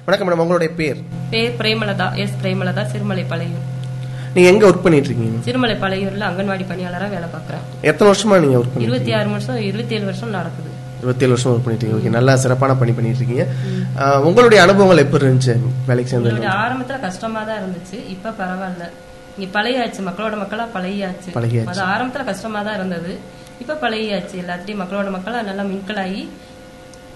வணக்கம் 0.09 0.27
மேடம் 0.27 0.41
உங்களுடைய 0.43 0.69
பேர்? 0.77 0.99
பேர் 1.31 1.51
பிரேமலதா 1.57 2.05
எஸ் 2.21 2.37
பிரேமலதா 2.41 2.83
சிறுமலை 2.91 3.23
பழையூர் 3.31 3.65
நீங்க 4.35 4.47
எங்க 4.51 4.63
ஒர்க் 4.69 4.81
பண்ணிட்டு 4.85 5.09
இருக்கீங்க 5.09 5.39
சிறுமலை 5.47 5.75
பழையூர்ல 5.83 6.23
அங்கன்வாடி 6.29 6.65
பணியாளரா 6.69 7.07
வேலை 7.11 7.27
பார்க்கறேன். 7.33 7.65
எத்தனை 7.89 8.07
வருஷமா 8.11 8.37
நீங்க 8.43 8.55
ஒர்க் 8.59 8.71
பண்ணி 8.73 8.85
இருபத்தி 8.87 9.11
ஆறு 9.17 9.29
வருஷம் 9.33 9.59
இருபத்தி 9.69 9.95
ஏழு 9.97 10.05
வருஷம் 10.09 10.31
நடக்குது. 10.37 10.69
இருபத்தேழு 11.01 11.31
வருஷம் 11.33 11.51
ஒர்க் 11.51 11.65
பண்ணிட்டு 11.65 11.85
இருக்கீங்க. 11.85 12.07
ஓகே 12.09 12.15
நல்லா 12.17 12.33
சிறப்பான 12.43 12.75
பணி 12.81 12.93
பண்ணிட்டு 12.97 13.19
இருக்கீங்க 13.21 13.45
உங்களுடைய 14.29 14.61
அனுபவங்கள் 14.65 15.03
எப்படி 15.03 15.27
இருந்துச்சு? 15.27 15.55
வேலைக்கு 15.89 16.15
எங்களுடைய 16.19 16.49
ஆரம்பத்துல 16.63 16.99
கஷ்டமா 17.07 17.43
தான் 17.49 17.59
இருந்துச்சு 17.61 17.99
இப்ப 18.15 18.33
பரவாயில்ல. 18.41 18.87
இங்க 19.35 19.49
பழையாச்சு 19.57 20.07
மக்களோட 20.09 20.37
மக்களா 20.43 20.67
பழகியாச்சு. 20.77 21.29
அது 21.73 21.83
ஆரம்பத்துல 21.93 22.25
கஷ்டமா 22.31 22.61
தான் 22.69 22.79
இருந்தது 22.79 23.11
இப்ப 23.63 23.77
பழகியாச்சு. 23.83 24.37
எல்லாத்தையும் 24.45 24.81
மக்களோட 24.83 25.11
மக்களா 25.17 25.41
நல்லா 25.51 25.65
மின்கலாகி 25.73 26.23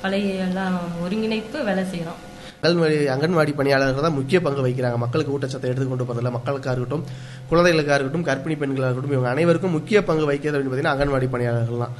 பழைய 0.04 0.46
எல்லாம் 0.50 0.78
ஒருங்கிணைப்பு 1.06 1.58
வேலை 1.72 1.86
செய்யறோம் 1.96 2.22
அங்கன்வாடி 2.64 2.98
அங்கன்வாடி 3.14 3.52
பணியாளர்கள் 3.60 4.06
தான் 4.06 4.18
முக்கிய 4.18 4.38
பங்கு 4.46 4.64
வகிக்கிறாங்க. 4.66 4.98
மக்களுக்கு 5.04 5.34
ஊட்டச்சத்தை 5.36 5.70
எடுத்து 5.72 5.88
கொண்டு 5.88 6.06
போதில் 6.10 6.36
மக்களுக்காக 6.36 6.74
இருக்கட்டும் 6.76 7.04
குழந்தைகளுக்காக 7.50 7.98
இருக்கட்டும் 7.98 8.28
கர்ப்பிணி 8.30 8.56
பெண்களாக 8.62 8.90
இருக்கட்டும் 8.90 9.16
இவங்க 9.18 9.32
அனைவருக்கும் 9.36 9.76
முக்கிய 9.78 9.98
பங்கு 10.10 10.30
வகிக்கிறது 10.30 10.56
அப்படின்னு 10.56 10.72
பார்த்தீங்கன்னா 10.72 10.96
அங்கன்வாடி 10.96 11.28
பணியாளர்கள் 11.34 11.84
தான். 11.86 11.96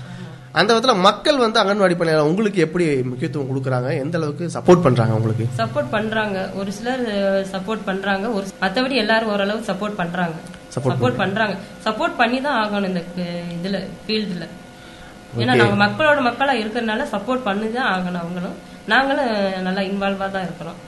அந்த 0.60 0.70
விதத்தில் 0.74 1.04
மக்கள் 1.08 1.42
வந்து 1.44 1.60
அங்கன்வாடி 1.62 1.96
பணியாளர் 2.00 2.30
உங்களுக்கு 2.32 2.60
எப்படி 2.66 2.86
முக்கியத்துவம் 3.12 3.50
கொடுக்குறாங்க? 3.52 3.90
எந்த 4.04 4.18
அளவுக்கு 4.20 4.48
சப்போர்ட் 4.56 4.84
பண்றாங்க 4.88 5.14
உங்களுக்கு? 5.20 5.46
சப்போர்ட் 5.62 5.94
பண்றாங்க. 5.96 6.38
ஒரு 6.60 6.72
சிலர் 6.78 7.06
சப்போர்ட் 7.54 7.88
பண்றாங்க. 7.90 8.26
ஒரு 8.38 8.46
மத்தபடி 8.64 8.98
எல்லாரும் 9.04 9.32
ஓரளவு 9.36 9.70
சப்போர்ட் 9.70 9.98
பண்றாங்க. 10.02 10.36
Support 10.76 10.94
சப்போர்ட் 10.94 11.18
பண்றாங்க. 11.24 11.56
சப்போர்ட் 11.88 12.20
பண்ணி 12.20 12.38
தான் 12.48 12.60
ஆகணும் 12.62 12.90
இந்த 12.92 13.02
இதுல 13.58 13.80
ஃபீல்டுல 14.04 14.46
ஏன்னா. 15.42 15.54
நாங்க 15.62 15.78
மக்களோட 15.86 16.20
மக்களா 16.30 16.54
இருக்கிறதுனால 16.62 17.08
சப்போர்ட் 17.16 17.44
பண்ணி 17.50 17.68
தான் 17.80 17.92
ஆகணும் 17.96 18.22
அவங்களும். 18.24 18.56
நாங்களும் 18.92 19.32
நல்லா 19.66 19.82
இன்வால்வாக 19.90 20.30
தான் 20.36 20.46
இருக்கிறோம். 20.48 20.80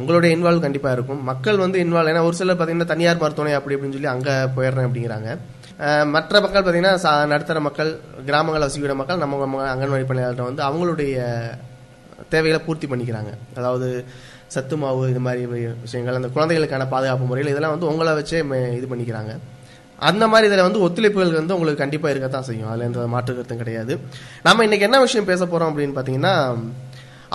உங்களுடைய 0.00 0.30
இன்வால்வ் 0.36 0.64
கண்டிப்பா 0.64 0.90
இருக்கும். 0.96 1.20
மக்கள் 1.30 1.62
வந்து 1.62 1.78
இன்வால்வ் 1.84 2.10
ஏன்னா 2.10 2.24
ஒரு 2.28 2.36
சிலர் 2.38 2.58
பார்த்தீங்கன்னா 2.58 2.92
தனியார் 2.92 3.20
மருத்துவமனை 3.22 3.54
அப்படி 3.58 3.74
அப்படின்னு 3.76 3.96
சொல்லி 3.96 4.10
அங்கே 4.14 4.34
போயிடுறேன் 4.56 4.86
அப்படிங்கிறாங்க. 4.88 5.30
மற்ற 6.14 6.34
மக்கள் 6.44 6.64
பார்த்தீங்கன்னா 6.64 7.14
நடுத்தர 7.32 7.60
மக்கள் 7.68 7.90
கிராமங்கள் 8.28 8.66
வசிக்கிற 8.66 8.94
மக்கள் 9.00 9.22
நம்ம 9.22 9.62
அங்கன்வாடி 9.72 10.06
பணியாளர்கிட்ட 10.10 10.50
வந்து 10.50 10.62
அவங்களுடைய 10.68 11.16
தேவைகளை 12.34 12.60
பூர்த்தி 12.66 12.86
பண்ணிக்கிறாங்க. 12.92 13.32
அதாவது 13.60 13.88
சத்து 14.54 14.76
மாவு 14.82 15.02
இது 15.14 15.20
மாதிரி 15.26 15.42
விஷயங்கள் 15.86 16.18
அந்த 16.20 16.30
குழந்தைகளுக்கான 16.36 16.86
பாதுகாப்பு 16.94 17.26
முறையில் 17.30 17.52
இதெல்லாம் 17.52 17.74
வந்து 17.74 17.90
உங்களை 17.92 18.12
வச்சே 18.20 18.40
இது 18.78 18.86
பண்ணிக்கிறாங்க. 18.92 19.34
அந்த 20.10 20.24
மாதிரி 20.30 20.46
இதில் 20.50 20.66
வந்து 20.66 20.82
ஒத்துழைப்புகள் 20.84 21.40
வந்து 21.40 21.54
உங்களுக்கு 21.56 21.82
கண்டிப்பாக 21.82 22.12
இருக்கத்தான் 22.12 22.46
செய்யும். 22.48 22.70
அதில் 22.70 22.86
எந்த 22.88 23.02
மாற்று 23.14 23.36
கருத்தும் 23.36 23.60
கிடையாது. 23.62 23.92
நம்ம 24.46 24.64
இன்னைக்கு 24.66 24.86
என்ன 24.88 25.00
விஷயம் 25.06 25.28
பேச 25.30 25.42
போகிறோம் 25.44 25.70
அப்படின்னு 25.72 25.96
பார்த்தீங்கன்னா 25.98 26.34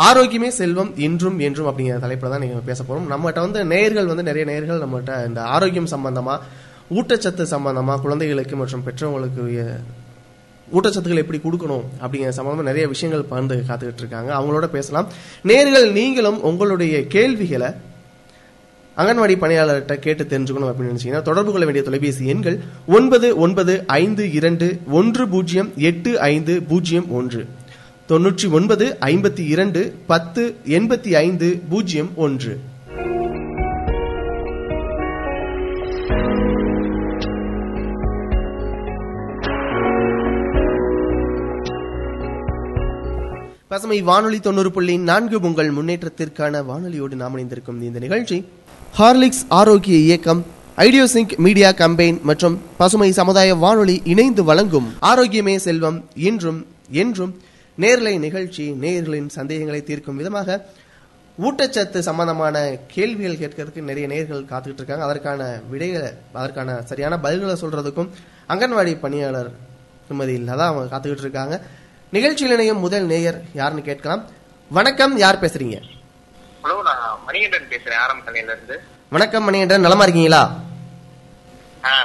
ஆரோக்கியமே 0.05 0.47
செல்வம் 0.47 0.97
இன்றும் 0.97 1.39
என்றும் 1.39 1.67
அப்படிங்கிற 1.69 1.99
தலைப்பில் 1.99 2.29
தான் 2.29 2.39
நீங்கள் 2.39 2.65
பேச 2.65 2.83
போகிறோம் 2.83 3.11
நம்மகிட்ட 3.11 3.39
வந்து 3.39 3.65
நேயர்கள் 3.65 4.05
வந்து 4.05 4.23
நிறைய 4.23 4.45
நேயர்கள் 4.49 4.81
நம்மகிட்ட 4.81 5.27
இந்த 5.27 5.41
ஆரோக்கியம் 5.41 5.85
சம்பந்தமாக 5.85 6.43
ஊட்டச்சத்து 6.91 7.41
சம்பந்தமாக 7.41 8.01
குழந்தைகளுக்கு 8.01 8.55
மற்றும் 8.55 8.83
பெற்றவங்களுக்கு 8.87 9.45
ஊட்டச்சத்துக்கள் 10.75 11.23
எப்படி 11.23 11.39
கொடுக்கணும் 11.43 11.83
அப்படிங்கிற 12.03 12.31
சம்பந்தமா 12.37 12.61
நிறைய 12.61 12.87
விஷயங்கள் 12.87 13.29
பகிர்ந்து 13.29 13.55
காத்துக்கிட்டு 13.67 13.97
இருக்காங்க. 13.97 14.39
அவங்களோட 14.39 14.67
பேசலாம். 14.67 15.07
நேர்கள் 15.43 15.91
நீங்களும் 15.91 16.41
உங்களுடைய 16.41 17.07
கேள்விகளை 17.07 17.69
அங்கன்வாடி 18.97 19.35
பணியாளர்கிட்ட 19.41 19.95
கேட்டு 19.95 20.23
தெரிஞ்சுக்கணும் 20.23 20.69
அப்படின்னு 20.69 20.93
நினைச்சீங்கன்னா 20.93 21.21
தொடர்பு 21.21 21.51
கொள்ள 21.51 21.65
வேண்டிய 21.65 21.85
தொலைபேசி 21.85 22.27
எண்கள் 22.27 22.59
ஒன்பது 22.87 23.37
ஒன்பது 23.37 23.83
ஐந்து 23.87 24.31
இரண்டு 24.31 24.79
ஒன்று 24.91 25.27
பூஜ்ஜியம் 25.27 25.71
எட்டு 25.75 26.19
ஐந்து 26.19 26.61
பூஜ்ஜியம் 26.61 27.11
ஒன்று. 27.11 27.47
தொன்னூற்றி 28.09 28.49
ஒன்பது 28.49 28.85
ஐம்பத்தி 29.05 29.43
இரண்டு 29.47 29.81
பத்து 30.07 30.43
எண்பத்தி 30.69 31.11
ஐந்து 31.17 31.47
பூஜ்ஜியம் 31.69 32.11
ஒன்று. 32.15 32.53
பசுமை 43.69 44.01
வானொலி 44.01 44.39
தொண்ணூறு 44.39 44.71
புள்ளி 44.71 44.97
நான்கு 45.03 45.39
உங்கள் 45.39 45.71
முன்னேற்றத்திற்கான 45.71 46.61
வானொலியோடு 46.63 47.15
நாம் 47.15 47.33
இணைந்திருக்கும் 47.33 47.81
இந்த 47.81 47.99
நிகழ்ச்சி 47.99 48.37
ஹார்லிக்ஸ் 48.97 49.43
ஆரோக்கிய 49.51 49.97
இயக்கம் 49.97 50.41
ஐடியோசிங்க் 50.77 51.33
மீடியா 51.37 51.71
கம்பெயின் 51.73 52.19
மற்றும் 52.21 52.55
பசுமை 52.77 53.11
சமுதாய 53.11 53.55
வானொலி 53.55 54.01
இணைந்து 54.03 54.43
வழங்கும் 54.43 54.87
ஆரோக்கியமே 55.01 55.55
செல்வம் 55.57 55.97
இன்றும் 56.21 56.59
என்றும் 56.95 57.33
நேர்லை 57.79 58.19
நிகழ்ச்சி 58.19 58.63
நேயர்களின் 58.81 59.27
சந்தேகங்களை 59.27 59.83
தீர்க்கும் 59.83 60.15
விதமாக 60.15 60.65
ஊட்டச்சத்து 61.41 61.99
சம்பந்தமான 61.99 62.77
கேள்விகள் 62.87 63.41
கேட்கறதுக்கு 63.41 63.81
நிறைய 63.81 64.07
நேர்கள் 64.07 64.47
காத்துக்கிட்டு 64.51 64.81
இருக்காங்க. 64.81 65.03
அதற்கான 65.03 65.59
விடைகளை 65.69 66.09
அதற்கான 66.33 66.81
சரியான 66.81 67.19
பதில்களை 67.23 67.55
சொல்றதுக்கும் 67.63 68.09
அங்கன்வாடி 68.49 68.99
பணியாளர் 68.99 69.51
திருமதி 70.07 70.37
லதா 70.37 70.65
அவங்க 70.69 70.97
காத்துக்கிட்டு 70.97 71.25
இருக்காங்க. 71.27 71.61
நிகழ்ச்சியில் 72.11 72.53
இணையும் 72.53 72.79
முதல் 72.79 73.05
நேயர் 73.05 73.41
யாருன்னு 73.53 73.81
கேட்கலாம். 73.81 74.23
வணக்கம் 74.69 75.17
யார் 75.17 75.41
பேசுறீங்க? 75.41 75.79
ஹலோ 76.63 76.81
நான் 76.83 77.19
மணிகண்டன் 77.25 77.69
பேசுறேன் 77.69 78.01
ஆரம் 78.03 78.23
கலையில 78.25 78.55
இருந்து 78.55 78.79
வணக்கம் 79.09 79.43
மணிகண்டன். 79.43 79.81
நலமா 79.81 80.03
இருக்கீங்களா? 80.03 80.65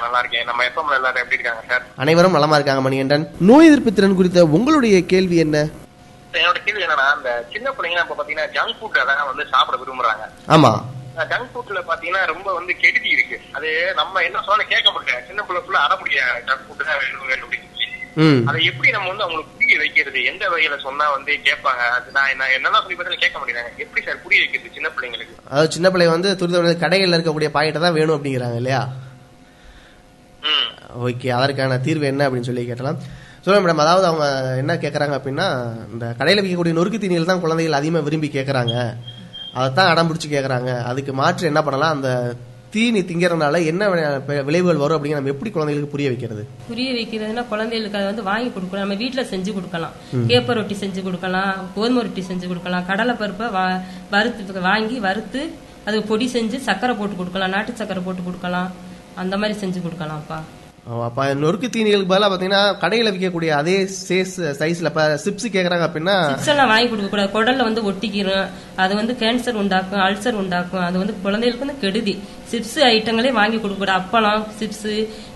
நல்லா 0.05 0.19
இருக்கேன் 0.23 0.49
நம்ம 0.51 0.65
எஃப்எம்ல 0.69 0.99
எல்லாரும் 1.01 1.23
எப்படி 1.23 1.39
இருக்காங்க 1.39 1.63
சார் 1.71 1.85
அனைவரும் 2.05 2.37
நலமா 2.39 2.57
இருக்காங்க 2.59 2.83
மணிகண்டன். 2.87 3.25
நோய் 3.51 3.69
எதிர்ப்பு 3.71 3.93
திறன் 3.99 4.19
குறித்த 4.21 4.45
உங்களுடைய 4.59 4.97
கேள்வி 5.13 5.39
என்ன? 5.47 5.59
என்னோட 6.41 6.59
கேள்வி 6.67 6.85
என்னன்னா 6.87 7.09
இந்த 7.19 7.31
சின்ன 7.55 7.69
பிள்ளைங்க 7.77 8.05
இப்ப 8.05 8.17
பாத்தீங்கன்னா 8.19 8.49
ஜங்க் 8.57 8.79
ஃபுட் 8.81 9.01
அதான் 9.03 9.31
வந்து 9.33 9.45
சாப்பிட 9.55 9.77
விரும்புறாங்க. 9.83 10.25
ஆமா. 10.57 10.73
ஜங்க் 11.33 11.51
ஃபுட்ல 11.55 11.81
பாத்தீங்கன்னா 11.91 12.23
ரொம்ப 12.33 12.49
வந்து 12.59 12.73
கெடுதி 12.83 13.11
இருக்கு. 13.17 13.37
அது 13.57 13.69
நம்ம 14.01 14.23
என்ன 14.29 14.43
சொல்ல 14.49 14.65
கேட்க 14.73 14.89
முடியல 14.95 15.19
சின்ன 15.29 15.41
பிள்ளை 15.49 15.63
ஃபுல்லா 15.65 15.83
அட 15.87 15.97
முடியாது 16.03 16.41
ஜங்க் 16.49 16.65
ஃபுட் 16.69 16.89
தான் 16.91 17.01
வேணும் 17.03 17.29
வேணும் 17.33 17.47
அப்படின்னு 17.49 17.71
அதை 18.51 18.59
எப்படி 18.71 18.89
நம்ம 18.95 19.09
வந்து 19.11 19.25
அவங்களுக்கு 19.25 19.53
புரிய 19.59 19.77
வைக்கிறது? 19.83 20.19
எந்த 20.31 20.43
வகையில 20.53 20.75
சொன்னா 20.87 21.05
வந்து 21.15 21.33
கேட்பாங்க? 21.47 21.83
அது 21.99 22.09
நான் 22.17 22.33
என்ன 22.33 22.49
என்னதான் 22.57 22.83
சொல்லி 22.85 22.97
பார்த்தாலும் 22.97 23.23
கேட்க 23.23 23.37
மாட்டேங்கிறாங்க. 23.39 23.73
எப்படி 23.85 24.01
சார் 24.07 24.23
புரிய 24.25 24.41
வைக்கிறது 24.43 24.75
சின்ன 24.77 24.89
பிள்ளைங்களுக்கு? 24.97 25.35
அதாவது 25.51 25.75
சின்ன 25.77 25.91
பிள்ளை 25.95 26.09
வந்து 26.15 26.31
துரித 26.41 26.75
கடைகளில் 26.83 27.17
இருக்கக்கூடிய 27.19 27.51
பாக்கெட்டை 27.55 27.83
தான் 27.87 27.97
வேணும் 27.99 28.17
அப்படிங்கிறாங்க 28.17 28.59
இல்லையா? 28.63 28.83
ஓகே 31.07 31.29
அதற்கான 31.39 31.79
தீர்வு 31.79 32.07
என்ன 32.07 32.29
அப்படின்னு 32.29 32.49
சொல்லி 32.51 32.65
கேட்டலாம். 32.71 32.99
சொல்லுங்க 33.45 33.63
மேடம் 33.65 33.85
அதாவது 33.85 34.07
அவங்க 34.07 34.25
என்ன 34.57 34.73
கேட்குறாங்க 34.75 35.15
அப்படின்னா 35.19 35.47
இந்த 35.93 36.07
கடையில் 36.19 36.43
விற்கக்கூடிய 36.45 36.75
நொறுக்கு 36.79 36.99
தீனிகள் 36.99 37.31
தான் 37.31 37.41
குழந்தைகள் 37.41 37.73
அதிகமாக 37.73 38.07
விரும்பி 38.09 38.29
கேட்குறாங்க 38.29 38.75
அதைத்தான் 39.55 39.91
அடம் 39.93 40.09
பிடிச்சி 40.09 40.29
கேட்குறாங்க 40.35 40.71
அதுக்கு 40.91 41.13
மாற்று 41.13 41.47
என்ன 41.47 41.61
பண்ணலாம்? 41.63 41.95
அந்த 41.97 42.11
தீனி 42.71 43.01
திங்கிறதுனால 43.01 43.57
என்ன 43.67 43.89
விளைவுகள் 44.49 44.77
வரும் 44.77 44.97
அப்படிங்கிற 44.97 45.19
நம்ம 45.19 45.33
எப்படி 45.33 45.51
குழந்தைகளுக்கு 45.51 45.95
புரிய 45.95 46.09
வைக்கிறது? 46.09 46.43
புரிய 46.69 46.93
வைக்கிறதுனா 46.99 47.43
குழந்தைகளுக்கு 47.49 47.99
அதை 47.99 48.07
வந்து 48.07 48.23
வாங்கி 48.23 48.51
கொடுக்கலாம். 48.51 48.85
நம்ம 48.87 48.99
வீட்டில் 49.03 49.29
செஞ்சு 49.33 49.53
கொடுக்கலாம். 49.53 49.93
ம். 50.13 50.25
கேப்ப 50.31 50.53
ரொட்டி 50.53 50.75
செஞ்சு 50.75 51.03
கொடுக்கலாம். 51.03 51.53
கோதுமை 51.75 52.03
ரொட்டி 52.03 52.25
செஞ்சு 52.31 52.47
கொடுக்கலாம். 52.47 52.87
கடலை 52.87 53.15
பருப்பை 53.15 53.49
வறுத்து 54.11 54.63
வாங்கி 54.71 54.99
வறுத்து 55.09 55.43
அதுக்கு 55.87 56.09
பொடி 56.09 56.27
செஞ்சு 56.33 56.59
சக்கரை 56.69 56.97
போட்டு 56.99 57.17
கொடுக்கலாம். 57.17 57.51
நாட்டு 57.51 57.73
சக்கரை 57.73 58.03
போட்டு 58.05 58.23
கொடுக்கலாம். 58.23 58.71
அந்த 59.23 59.37
மாதிரி 59.43 59.55
செஞ்சு 59.63 59.81
கொடுக்கலாம்ப்பா. 59.85 60.41
அப்போ 61.07 61.25
நொறுக்கு 61.41 61.69
தீனிகளுக்கு 61.75 62.13
பதிலாக 62.13 62.29
பார்த்தீங்கன்னா 62.31 62.63
கடையில் 62.83 63.11
விற்கக்கூடிய 63.15 63.51
அதே 63.59 63.75
சேஸ் 64.07 64.33
சைஸில் 64.61 64.89
இப்போ 64.91 65.05
சிப்ஸ் 65.25 65.47
கேட்குறாங்க 65.57 65.85
அப்படின்னா 65.89 66.17
சிப்ஸ் 66.31 66.51
எல்லாம் 66.55 66.71
வாங்கி 66.73 66.89
கொடுக்க 66.93 67.11
கூடாது. 67.13 67.31
குடல்ல 67.37 67.67
வந்து 67.69 67.85
ஒட்டிக்கிறோம். 67.91 68.49
அது 68.85 68.93
வந்து 69.01 69.15
கேன்சர் 69.23 69.61
உண்டாக்கும் 69.63 70.03
அல்சர் 70.07 70.41
உண்டாக்கும். 70.43 70.85
அது 70.89 70.97
வந்து 71.03 71.15
குழந்தைகளுக்கு 71.27 71.67
வந்து 71.67 71.81
கெடுதி. 71.85 72.15
சிப்ஸ் 72.53 72.77
ஐட்டங்களே 72.93 73.33
வாங்கி 73.41 73.61
கொடுக்க 73.63 73.81
கூடாது. 73.83 73.99
அப்பளம் 74.03 74.45
சிப்ஸ் 74.61 74.87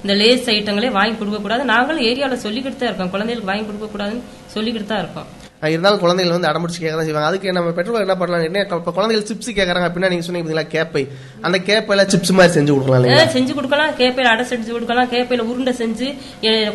இந்த 0.02 0.14
லேஸ் 0.22 0.52
ஐட்டங்களே 0.56 0.92
வாங்கி 0.98 1.16
கொடுக்க 1.22 1.40
கூடாது. 1.46 1.64
நாங்களும் 1.74 2.06
ஏரியாவில் 2.10 2.44
சொல்லிக்கிட்டு 2.46 2.80
தான் 2.80 2.92
இருக்கோம். 2.92 3.14
குழந்தைகளுக்கு 3.16 3.52
வாங்கி 3.52 3.66
கொடுக்க 3.70 3.88
கூடாதுன்னு 3.94 4.24
சொல்லிக்கிட்டு 4.56 4.92
தான் 4.92 5.04
இருக்கோம். 5.04 5.30
இருந்தாலும் 5.72 6.00
குழந்தைகள் 6.02 6.34
வந்து 6.34 6.48
அடம்பிடிச்சு 6.48 6.80
கேட்க 6.82 6.94
தான் 6.98 7.06
செய்வாங்க. 7.08 7.28
அதுக்கு 7.30 7.54
நம்ம 7.56 7.70
பெட்ரோல் 7.76 8.04
என்ன 8.06 8.14
பண்ணலாம்? 8.20 8.44
என்ன 8.48 8.62
இப்போ 8.80 8.92
குழந்தைகள் 8.98 9.26
சிப்ஸ் 9.30 9.50
கேட்கறாங்க 9.58 9.86
அப்படின்னா 9.88 10.10
நீங்க 10.12 10.24
சொன்னீங்க 10.26 10.46
பார்த்தீங்களா 10.46 10.72
கேப்பை. 10.74 11.02
அந்த 11.46 11.58
கேப்பையில 11.68 12.04
சிப்ஸ் 12.14 12.32
மாதிரி 12.38 12.54
செஞ்சு 12.56 12.72
கொடுக்கலாம் 12.74 13.00
இல்லையா 13.00 13.28
செஞ்சு 13.36 13.54
கொடுக்கலாம். 13.58 13.92
கேப்பையில 14.00 14.32
அடை 14.34 14.44
செஞ்சு 14.52 14.70
கொடுக்கலாம். 14.76 15.08
கேப்பையில 15.14 15.46
உருண்டை 15.52 15.74
செஞ்சு 15.82 16.08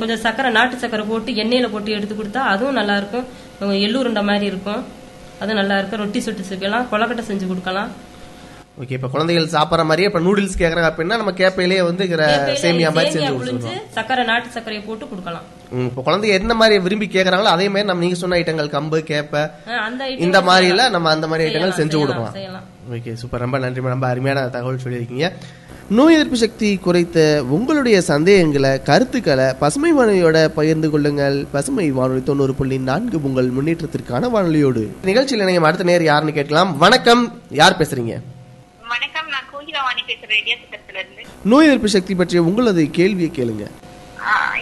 கொஞ்சம் 0.01 0.23
சக்கரை 0.25 0.51
நாட்டு 0.57 0.81
சக்கரை 0.83 1.05
போட்டு 1.11 1.37
எண்ணெயில 1.43 1.69
போட்டு 1.75 1.95
எடுத்து 1.97 2.17
கொடுத்தா 2.21 2.43
அதுவும் 2.53 2.79
நல்லா 2.79 2.95
இருக்கும். 3.01 3.27
எள்ளு 3.87 3.97
உருண்டை 4.03 4.23
மாதிரி 4.31 4.47
இருக்கும். 4.53 4.81
அது 5.43 5.59
நல்லா 5.59 5.75
இருக்கும். 5.79 6.01
ரொட்டி 6.05 6.19
சுட்டு 6.27 6.49
செய்யலாம் 6.49 6.87
கொலக்கட்டை 6.93 7.25
செஞ்சு 7.31 7.45
கொடுக்கலாம். 7.51 7.91
ஓகே 8.79 8.95
இப்போ 8.97 9.07
குழந்தைகள் 9.13 9.47
சாப்பிட்ற 9.53 9.83
மாதிரியே 9.87 10.07
இப்போ 10.09 10.19
நூடுல்ஸ் 10.25 10.59
கேட்கறாங்க 10.59 10.89
அப்படின்னா 10.91 11.15
நம்ம 11.21 11.31
கேப்பையிலேயே 11.39 11.81
வந்து 11.87 12.03
இருக்கிற 12.03 12.25
சேமியா 12.61 12.89
மாதிரி 12.95 13.11
செஞ்சு 13.15 13.31
கொடுத்துருவோம். 13.31 13.81
சக்கரை 13.97 14.23
நாட்டு 14.29 14.55
சக்கரையை 14.57 14.81
போட்டு 14.85 15.05
கொடுக்கலாம். 15.09 15.45
இப்போ 15.87 16.01
குழந்தைங்க 16.07 16.35
என்ன 16.41 16.53
மாதிரி 16.61 16.75
விரும்பி 16.85 17.07
கேட்கறாங்களோ 17.15 17.51
அதே 17.55 17.67
மாதிரி 17.73 17.89
நம்ம 17.89 18.03
நீங்க 18.05 18.19
சொன்ன 18.21 18.37
ஐட்டங்கள் 18.41 18.69
கம்பு 18.77 18.99
கேப்பை 19.11 19.41
இந்த 20.27 20.39
மாதிரில 20.49 20.69
செய்யலாம். 20.69 20.95
நம்ம 20.95 21.11
அந்த 21.15 21.27
மாதிரி 21.31 21.45
ஐட்டங்கள் 21.47 21.77
செஞ்சு 21.81 21.97
கொடுக்கலாம். 22.01 22.65
ஓகே 22.97 23.13
சூப்பர் 23.21 23.43
ரொம்ப 23.45 23.59
நன்றி 23.65 23.85
ரொம்ப 23.95 24.07
அருமையான 24.13 24.47
தகவல் 24.55 24.83
சொல்லியிருக்கீங்க. 24.85 25.27
நோய் 25.97 26.15
எதிர்ப்பு 26.15 26.37
சக்தி 26.45 26.67
குறைத்த 26.83 27.19
உங்களுடைய 27.55 27.97
சந்தேகங்களை 28.09 28.73
கருத்துக்களை 28.89 29.47
பசுமை 29.61 29.91
வானொலியோட 29.97 30.37
பகிர்ந்து 30.57 30.89
கொள்ளுங்கள். 30.93 31.37
பசுமை 31.55 31.87
வானொலி 31.97 32.21
தொண்ணூறு 32.29 32.53
புள்ளி 32.59 32.77
நான்கு 32.89 33.17
உங்கள் 33.29 33.55
முன்னேற்றத்திற்கான 33.57 34.29
வானொலியோடு. 34.35 34.83
நிகழ்ச்சியில் 35.09 35.45
இணையம் 35.45 35.67
அடுத்த 35.69 35.91
நேர் 35.93 36.09
யாருன்னு 36.11 36.37
கேட்கலாம். 36.41 36.71
வணக்கம். 36.85 37.25
யார் 37.61 37.81
பேசுறீங்க? 37.81 38.15
கோகிலவாணி 39.81 40.03
பேசுறேன் 40.09 40.99
இருந்து. 41.01 41.23
நோய் 41.51 41.67
எதிர்ப்பு 41.67 41.89
சக்தி 41.95 42.13
பற்றிய 42.15 42.41
உங்களது 42.49 42.81
கேள்வியை 42.97 43.29
கேளுங்க. 43.37 43.65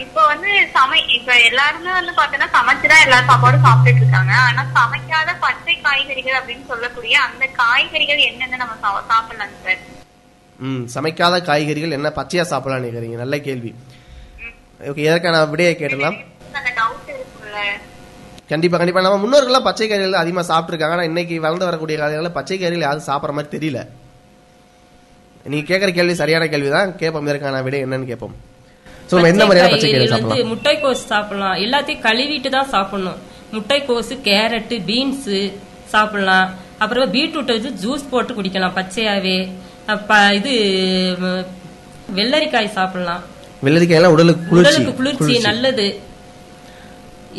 இப்போ 0.04 0.22
வந்து 0.32 0.52
சமை 0.76 1.00
இப்ப 1.16 1.32
எல்லாருமே 1.50 1.92
வந்து 1.98 2.12
பாத்தீங்கன்னா 2.20 2.50
சமைச்சுதான் 2.58 3.04
எல்லா 3.06 3.18
சாப்பாடும் 3.30 3.66
சாப்பிட்டுட்டு 3.68 4.02
இருக்காங்க. 4.04 4.34
ஆனா 4.48 4.62
சமைக்காத 4.78 5.30
பச்சை 5.46 5.76
காய்கறிகள் 5.88 6.38
அப்படின்னு 6.40 6.66
சொல்லக்கூடிய 6.72 7.16
அந்த 7.28 7.44
காய்கறிகள் 7.62 8.22
என்னென்ன 8.30 8.60
நம்ம 8.64 8.78
சாப்பிடலாம் 9.12 9.58
சார்? 9.66 9.82
ம் 10.70 10.86
சமைக்காத 10.96 11.36
காய்கறிகள் 11.50 11.98
என்ன 11.98 12.12
பச்சையா 12.20 12.46
சாப்பிடலாம்னு 12.54 12.90
கேக்குறீங்க? 12.90 13.20
நல்ல 13.24 13.36
கேள்வி. 13.50 13.74
ஓகே 14.92 15.06
எதற்கான 15.10 15.46
விடையை 15.54 15.74
கேட்டலாம் 15.84 16.20
கண்டிப்பா 18.52 18.78
கண்டிப்பா. 18.80 19.02
நம்ம 19.06 19.18
முன்னோர்கள்லாம் 19.24 19.68
பச்சை 19.68 19.86
காய்கறிகள் 19.88 20.22
அதிகமா 20.22 20.44
சாப்பிட்டுருக்காங்க. 20.52 20.96
ஆனா 20.98 21.04
இன்னைக்கு 21.10 21.36
வளர்ந்து 21.44 21.68
வரக்கூடிய 21.70 21.96
காலங்களில் 21.98 22.38
பச்சை 22.38 22.56
காய்கறிகள் 22.56 22.88
யாரும் 22.88 23.10
சாப்பிட்ற 23.10 23.36
மாதிரி 23.38 23.56
தெரியல. 23.56 23.82
நீங்க 25.46 25.66
கேட்குற 25.72 25.90
கேள்வி 25.98 26.16
சரியான 26.22 26.48
கேள்வி 26.54 26.70
தான் 26.78 26.90
கேட்போம் 27.02 27.28
இதற்கான 27.28 27.62
விடை 27.68 27.80
என்னன்னு 27.86 28.10
கேட்போம் 28.12 28.36
ஸோ 29.10 29.22
எந்த 29.32 29.44
மாதிரியான 29.46 29.72
பச்சை 29.74 29.92
வந்து 29.92 30.12
சாப்பிடலாம்? 30.14 30.50
முட்டைக்கோஸ் 30.54 31.04
சாப்பிடலாம். 31.12 31.56
எல்லாத்தையும் 31.66 32.04
கழுவிட்டு 32.08 32.50
தான் 32.56 32.70
சாப்பிடணும். 32.74 33.20
முட்டைக்கோசு 33.56 34.16
கேரட்டு 34.28 34.76
பீன்ஸ் 34.90 35.30
சாப்பிடலாம். 35.94 36.50
அப்புறம் 36.84 37.14
பீட்ரூட்டை 37.16 37.54
வச்சு 37.56 37.72
ஜூஸ் 37.84 38.04
போட்டு 38.12 38.34
குடிக்கலாம் 38.38 38.76
பச்சையாவே. 38.78 39.38
அப்ப 39.94 40.20
இது 40.40 40.54
வெள்ளரிக்காய் 42.18 42.76
சாப்பிடலாம். 42.78 43.24
உடலுக்கு 43.66 44.46
குளிர்ச்சி. 44.52 44.76
உடலுக்கு 44.76 44.94
குளிர்ச்சி. 45.00 45.34
நல்லது. 45.50 45.88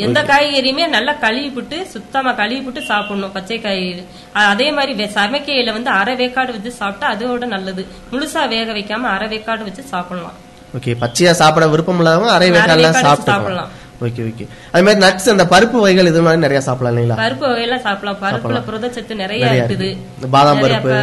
எந்த 0.04 0.20
காய்கறியுமே 0.22 0.84
நல்லா 0.96 1.12
கழுவிப்புட்டு 1.22 1.76
சுத்தமா 1.94 2.30
கழுவிப்புட்டு 2.40 2.82
சாப்பிடணும் 2.90 3.32
பச்சை 3.36 3.60
காய்கறி. 3.60 4.02
அதே 4.32 4.72
மாதிரி 4.72 5.08
சமைக்கையில 5.18 5.72
வந்து 5.78 5.90
அரை 5.90 6.14
வேக்காடு 6.20 6.54
வச்சு 6.56 6.72
சாப்பிட்டா 6.80 7.08
அதோட 7.14 7.46
நல்லது. 7.54 7.86
முழுசா 8.12 8.48
வேக 8.54 8.72
வைக்காம 8.78 9.10
அரை 9.16 9.28
வேக்காடு 9.34 9.64
வச்சு 9.68 9.82
சாப்பிடலாம். 9.92 10.38
ஓகே 10.78 10.94
பச்சையா 11.02 11.30
சாப்பிட 11.30 11.66
விருப்பம் 11.66 11.98
இல்லாதவங்க 11.98 12.32
அரை 12.38 12.50
வேக்காடுல 12.56 12.90
சாப்பிட்டுக்கலாம். 13.06 13.70
Okay 14.06 14.22
okay. 14.28 14.44
அது 14.72 14.82
மாதிரி 14.84 15.00
நட்ஸ் 15.06 15.30
அந்த 15.32 15.44
பருப்பு 15.54 15.78
வகைகள் 15.82 16.10
இது 16.10 16.22
மாதிரி 16.26 16.44
நிறைய 16.44 16.60
சாப்பிடலாம் 16.66 16.92
இல்லைங்களா? 16.94 17.18
பருப்பு 17.22 17.44
வகையெல்லாம் 17.50 17.84
சாப்பிடலாம். 17.86 18.20
பருப்புல 18.22 18.36
சாப்பிடலாம். 18.36 18.68
புரதச்சத்து 18.68 19.14
நிறைய 19.14 19.50
இருக்குது. 19.56 19.88
பாதாம் 20.36 20.62
பருப்பு. 20.62 20.94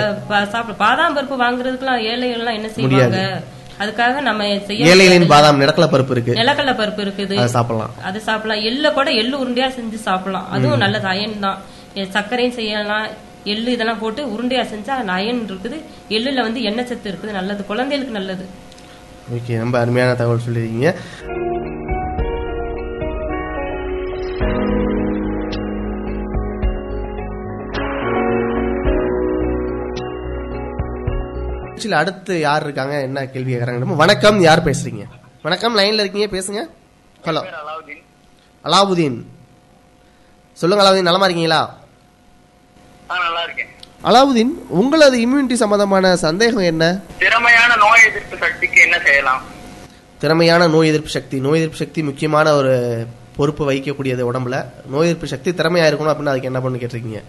சாப்பிட 0.55 0.77
பாதாம் 0.85 1.17
பருப்பு 1.17 1.37
வாங்குறதுக்குலாம் 1.43 2.01
ஏழைகள்லாம் 2.11 2.57
என்ன 2.59 2.69
செய்வாங்க. 2.69 3.21
அதுக்காக 3.81 4.21
நம்ம 4.21 4.59
செய்ய 4.67 4.85
ஏழைகளின். 4.91 5.27
பாதாம் 5.27 5.61
நிலக்கல 5.61 5.87
பருப்பு 5.93 6.13
இருக்கு. 6.15 6.33
நிலக்கடலை 6.33 6.73
பருப்பு 6.81 7.01
இருக்குது. 7.05 7.45
சாப்பிடலாம். 7.45 7.93
அது 8.03 8.19
சாப்பிடலாம். 8.19 8.63
எள்ள 8.69 8.93
கூட 8.93 9.11
எள்ளு 9.11 9.45
உருண்டையா 9.45 9.69
செஞ்சு 9.77 9.97
சாப்பிடலாம். 10.07 10.49
அதுவும் 10.51 10.77
நல்லது 10.77 11.07
அயன் 11.07 11.39
தான். 11.39 11.59
சர்க்கரையும் 11.95 12.57
செய்யலாம். 12.59 13.07
எள்ளு 13.43 13.71
இதெல்லாம் 13.71 13.99
போட்டு 13.99 14.21
உருண்டையா 14.27 14.63
செஞ்சா 14.73 14.95
அயன் 15.17 15.41
இருக்குது. 15.49 15.77
எள்ளுல 16.09 16.41
வந்து 16.41 16.61
எண்ணெய் 16.61 16.85
சத்து 16.85 17.11
இருக்குது. 17.11 17.31
நல்லது. 17.31 17.65
குழந்தைகளுக்கு 17.65 18.19
நல்லது. 18.19 18.45
ஓகே 19.35 19.57
ரொம்ப 19.57 19.79
அருமையான 19.79 20.13
தகவல் 20.13 20.45
சொல்லியிருக்கீங்க. 20.47 20.91
ஆக்சுவலி 31.77 31.97
அடுத்து 32.01 32.33
யார் 32.39 32.63
இருக்காங்க? 32.63 33.01
என்ன 33.07 33.19
கேள்வி 33.33 33.51
கேட்கறாங்க 33.53 33.95
வணக்கம் 34.03 34.37
யார் 34.45 34.61
பேசுறீங்க? 34.67 35.03
வணக்கம் 35.41 35.75
லைன்ல 35.77 36.03
இருக்கீங்க 36.03 36.27
பேசுங்க. 36.35 36.61
ஹலோ. 37.25 37.41
அலாவுதீன். 38.67 39.17
சொல்லுங்க 40.53 40.81
அலாவுதீன் 40.83 41.07
நலமா 41.09 41.27
இருக்கீங்களா? 41.27 41.59
அலாவுதீன் 44.09 44.53
உங்களது 44.79 45.17
இம்யூனிட்டி 45.25 45.53
சம்பந்தமான 45.63 46.15
சந்தேகம் 46.15 46.67
என்ன? 46.71 46.83
திறமையான 47.19 47.75
நோய் 47.83 48.05
எதிர்ப்பு 48.09 48.37
சக்திக்கு 48.37 48.81
என்ன 48.81 48.99
செய்யலாம்? 49.05 49.43
திறமையான 50.23 50.67
நோய் 50.67 50.87
எதிர்ப்பு 50.87 51.09
சக்தி. 51.09 51.39
நோய் 51.39 51.59
எதிர்ப்பு 51.59 51.81
சக்தி 51.83 52.03
முக்கியமான 52.09 52.55
ஒரு 52.55 52.73
பொறுப்பு 53.37 53.71
வகிக்கக்கூடியது 53.71 54.27
உடம்புல. 54.31 54.65
நோய் 54.93 55.07
எதிர்ப்பு 55.09 55.33
சக்தி 55.35 55.51
திறமையா 55.51 55.87
இருக்கணும் 55.91 56.13
அப்படின்னு 56.15 56.33
அதுக்கு 56.33 56.51
என்ன 56.53 56.61
பண்ணு 56.61 56.77
கேட்டிருக்கீங்க? 56.77 57.21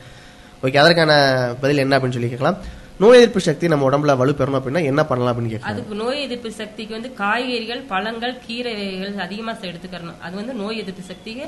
ஓகே 0.62 0.78
அதற்கான 0.84 1.12
பதில் 1.61 1.84
என்ன 1.87 1.98
அப்படின்னு 1.98 2.18
சொல்லி 2.18 2.28
கேட்கலாம். 2.28 2.77
நோய் 3.02 3.16
எதிர்ப்பு 3.18 3.40
சக்தி 3.40 3.66
நம்ம 3.68 3.84
உடம்புல 3.88 4.12
வலு 4.20 4.32
பெறணும் 4.38 4.58
அப்படின்னா 4.58 4.80
என்ன 4.90 5.00
பண்ணலாம் 5.08 5.32
அப்படின்னு 5.32 5.58
அதுக்கு 5.70 5.94
நோய் 5.94 6.20
எதிர்ப்பு 6.20 6.50
சக்திக்கு 6.52 6.92
வந்து 6.96 7.11
காய்கறிகள் 7.20 7.82
பழங்கள் 7.90 8.34
கீரை 8.46 8.72
வகைகள் 8.78 9.24
அதிகமா 9.26 9.52
எடுத்துக்கறணும். 9.70 10.18
அது 10.26 10.34
வந்து 10.37 10.54
நோய் 10.54 10.80
எதிர்ப்பு 10.82 11.02
சக்தியை 11.02 11.46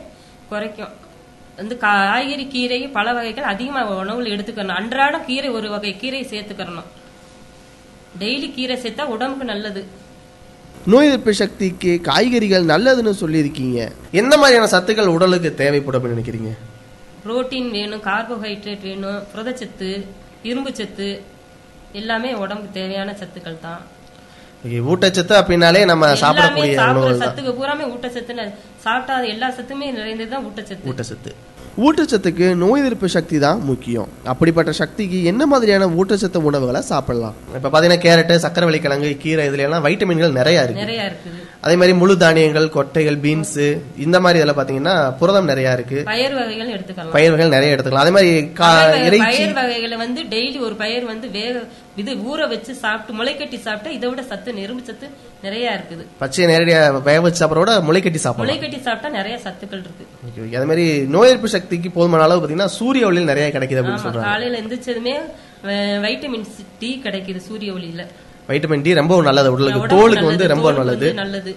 குறைக்கும். 0.50 0.92
வந்து 1.56 1.76
காய்கறி 1.76 2.44
கீரை 2.54 2.78
பல 2.98 3.12
வகைகள் 3.12 3.48
அதிகமா 3.52 3.80
உணவுல 4.02 4.32
எடுத்துக்கணும் 4.34 4.78
அன்றாடம் 4.80 5.24
கீரை 5.26 5.50
ஒரு 5.50 5.70
வகை 5.70 5.92
கீரை 5.96 6.20
சேர்த்துக்கறணும். 6.32 6.88
டெய்லி 8.20 8.50
கீரை 8.54 8.76
சேர்த்தா 8.84 9.06
உடம்புக்கு 9.14 9.50
நல்லது. 9.52 9.82
நோய் 10.86 11.06
எதிர்ப்பு 11.06 11.34
சக்திக்கு 11.34 12.00
காய்கறிகள் 12.10 12.70
நல்லதுன்னு 12.72 13.14
சொல்லியிருக்கீங்க. 13.22 13.80
எந்த 14.22 14.34
மாதிரியான 14.38 14.70
சத்துக்கள் 14.76 15.14
உடலுக்கு 15.16 15.52
தேவைப்படும் 15.54 16.00
அப்படின்னு 16.00 16.16
நினைக்கிறீங்க? 16.16 16.52
புரோட்டீன் 17.26 17.70
வேணும் 17.70 18.06
கார்போஹைட்ரேட் 18.08 18.86
வேணும் 18.88 19.20
புரதச்சத்து 19.32 19.90
இரும்பு 20.42 20.70
சத்து 20.74 21.08
எல்லாமே 21.92 22.32
உடம்புக்கு 22.34 22.72
தேவையான 22.72 23.16
சத்துக்கள் 23.20 23.60
தான். 23.60 23.80
ஊட்டச்சத்து 24.64 25.34
அப்படின்னாலே 25.40 25.84
நம்ம 25.84 26.06
சாப்பிடக்கூடிய 26.12 26.74
சத்துக்கு 27.22 27.52
பூராமே 27.60 27.84
ஊட்டச்சத்து 27.94 28.52
சாப்பிட்டா 28.78 29.20
எல்லா 29.20 29.48
சத்துமே 29.50 29.86
நிறைந்ததுதான் 29.98 30.46
ஊட்டச்சத்து. 30.48 30.88
ஊட்டச்சத்து. 30.90 31.32
ஊட்டச்சத்துக்கு 31.78 32.54
நோய் 32.62 32.80
எதிர்ப்பு 32.80 33.08
சக்தி 33.08 33.38
தான் 33.38 33.60
முக்கியம். 33.68 34.08
அப்படிப்பட்ட 34.32 34.72
சக்திக்கு 34.72 35.24
என்ன 35.24 35.42
மாதிரியான 35.46 35.86
ஊட்டச்சத்து 35.86 36.38
உணவுகளை 36.48 36.80
சாப்பிடலாம்? 36.80 37.34
இப்ப 37.56 37.70
பாத்தீங்கன்னா 37.74 37.98
கேரட் 38.04 38.32
சக்கரவள்ளி 38.44 38.80
கிழங்கு 38.80 39.16
கீரை 39.22 39.48
இதுல 39.48 39.66
எல்லாம் 39.66 39.84
வைட்டமின்கள் 39.84 40.38
நிறைய 40.38 40.64
இருக்கு. 40.64 41.30
அதே 41.60 41.74
மாதிரி 41.76 41.94
முழு 41.98 42.16
தானியங்கள் 42.16 42.68
கொட்டைகள் 42.76 43.18
பீன்ஸ் 43.24 43.60
இந்த 44.04 44.20
மாதிரி 44.20 44.38
இதெல்லாம் 44.40 44.60
பாத்தீங்கன்னா 44.60 45.16
புரதம் 45.20 45.44
நிறைய 45.44 45.72
இருக்கு. 45.72 45.98
பயிர் 46.04 46.34
வகைகள் 46.34 46.72
எடுத்துக்கலாம். 46.76 47.14
பயிர் 47.16 47.30
வகைகள் 47.30 47.54
நிறைய 47.56 47.74
எடுத்துக்கலாம். 47.76 48.04
அதே 48.06 48.10
மாதிரி 48.10 48.30
இறைச்சி. 49.08 49.44
வகைகளை 49.60 49.96
வந்து 49.96 50.22
டெய்லி 50.22 50.60
ஒரு 50.60 50.74
பயிர் 50.74 51.04
வந்து 51.04 51.30
வேக 51.30 51.62
இது 52.00 52.10
ஊற 52.30 52.48
வச்சு 52.52 52.72
சாப்பிட்டு 52.82 53.16
முளைக்கட்டி 53.20 53.58
சாப்பிட்டா 53.66 53.90
இதை 53.96 54.06
விட 54.10 54.22
சத்து 54.30 54.50
நெரும்பு 54.58 54.82
சத்து 54.88 55.06
நிறைய 55.46 55.76
இருக்குது. 55.78 56.04
பச்சையை 56.22 56.46
நேரடியா 56.52 56.80
வேக 57.08 57.20
வச்சு 57.26 57.40
சாப்பிட்றத 57.42 57.64
விட 57.64 57.74
முளைக்கட்டி 57.88 58.20
சாப்பிடலாம். 58.24 58.50
முளைக்கட்டி 58.50 58.80
சாப்பிட்டா 58.88 59.10
நிறைய 59.18 59.36
சத்துக்கள் 59.46 59.82
இருக்கு. 59.84 60.06
அதே 60.56 60.66
மாதிரி 60.72 60.86
நோய் 61.14 61.28
எதிர்ப்பு 61.30 61.54
சக்திக்கு 61.56 61.90
போதுமான 61.98 62.26
அளவு 62.28 62.42
பாத்தீங்கன்னா 62.42 62.70
சூரிய 62.78 63.08
ஒளியில் 63.10 63.30
நிறைய 63.32 63.48
கிடைக்குது 63.56 63.82
அப்படின்னு 63.82 64.04
சொல்றாங்க. 64.06 64.28
காலையில 64.32 64.60
எந்திரிச்சதுமே 64.62 65.16
வைட்டமின் 66.04 66.46
டி 66.82 66.90
கிடைக்குது 67.06 67.42
சூரிய 67.48 67.72
ஒளியில. 67.78 68.04
வைட்டமின் 68.50 68.84
டி 68.86 68.92
ரொம்ப 69.00 69.22
நல்லது 69.30 69.52
உடலுக்கு. 69.56 69.90
தோலுக்கு 69.96 70.30
வந்து 70.30 70.52
ரொம்ப 70.54 70.70
நல்லது. 70.78 71.10
நல்லது. 71.24 71.52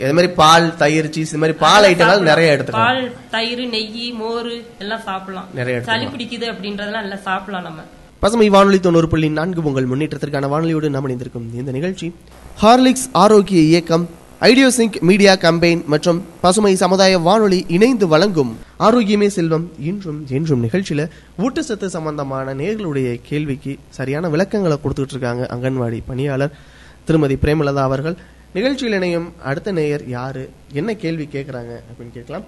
இதே 0.00 0.10
மாதிரி 0.16 0.32
பால் 0.42 0.66
தயிர் 0.82 1.08
சீஸ் 1.14 1.30
இது 1.32 1.40
மாதிரி 1.42 1.56
பால் 1.62 1.86
ஐட்டங்கள் 1.88 2.28
நிறைய 2.28 2.54
எடுத்துக்கலாம். 2.56 2.90
பால் 2.90 3.02
தயிர் 3.34 3.64
நெய் 3.72 4.12
மோர் 4.20 4.50
எல்லாம் 4.82 5.02
சாப்பிடலாம். 5.08 5.48
நிறைய. 5.58 5.80
சளி 5.88 6.06
பிடிக்குது 6.12 6.46
அப்படின்றதெல்லாம் 6.52 7.06
எல்லாம் 7.08 7.24
சாப்பிடலாம் 7.30 7.66
நம்ம. 7.68 7.82
பசுமை 8.20 8.48
வானொலி 8.48 8.80
தொண்ணூறு 8.80 9.08
புள்ளி 9.08 9.28
நான்கு 9.28 9.62
உங்கள் 9.62 9.88
முன்னேற்றத்திற்கான 9.88 10.48
வானொலியோடு 10.48 10.88
நாம் 10.88 11.04
இணைந்திருக்கும் 11.04 11.54
இந்த 11.54 11.72
நிகழ்ச்சி. 11.72 12.14
ஹார்லிக்ஸ் 12.62 13.06
ஆரோக்கிய 13.12 13.60
இயக்கம் 13.60 14.08
ஐடியோசிங்க் 14.40 15.00
மீடியா 15.00 15.34
கம்பெயின் 15.34 15.84
மற்றும் 15.86 16.24
பசுமை 16.40 16.76
சமுதாய 16.76 17.18
வானொலி 17.18 17.64
இணைந்து 17.68 18.08
வழங்கும் 18.08 18.58
ஆரோக்கியமே 18.78 19.26
செல்வம் 19.26 19.70
இன்றும் 19.78 20.26
என்றும் 20.28 20.64
நிகழ்ச்சியில 20.64 21.08
ஊட்டச்சத்து 21.38 21.86
சம்பந்தமான 21.86 22.54
நேர்களுடைய 22.54 23.20
கேள்விக்கு 23.22 23.76
சரியான 23.88 24.28
விளக்கங்களை 24.28 24.78
கொடுத்துட்டு 24.84 25.16
இருக்காங்க 25.16 25.48
அங்கன்வாடி 25.50 26.00
பணியாளர் 26.06 26.56
திருமதி 27.04 27.34
பிரேமலதா 27.34 27.82
அவர்கள். 27.88 28.16
நிகழ்ச்சியில் 28.54 28.94
இணையும் 28.94 29.32
அடுத்த 29.42 29.72
நேயர் 29.72 30.08
யாரு? 30.08 30.50
என்ன 30.72 30.94
கேள்வி 30.94 31.28
கேட்கறாங்க 31.32 31.74
அப்படின்னு 31.90 32.12
கேட்கலாம். 32.12 32.42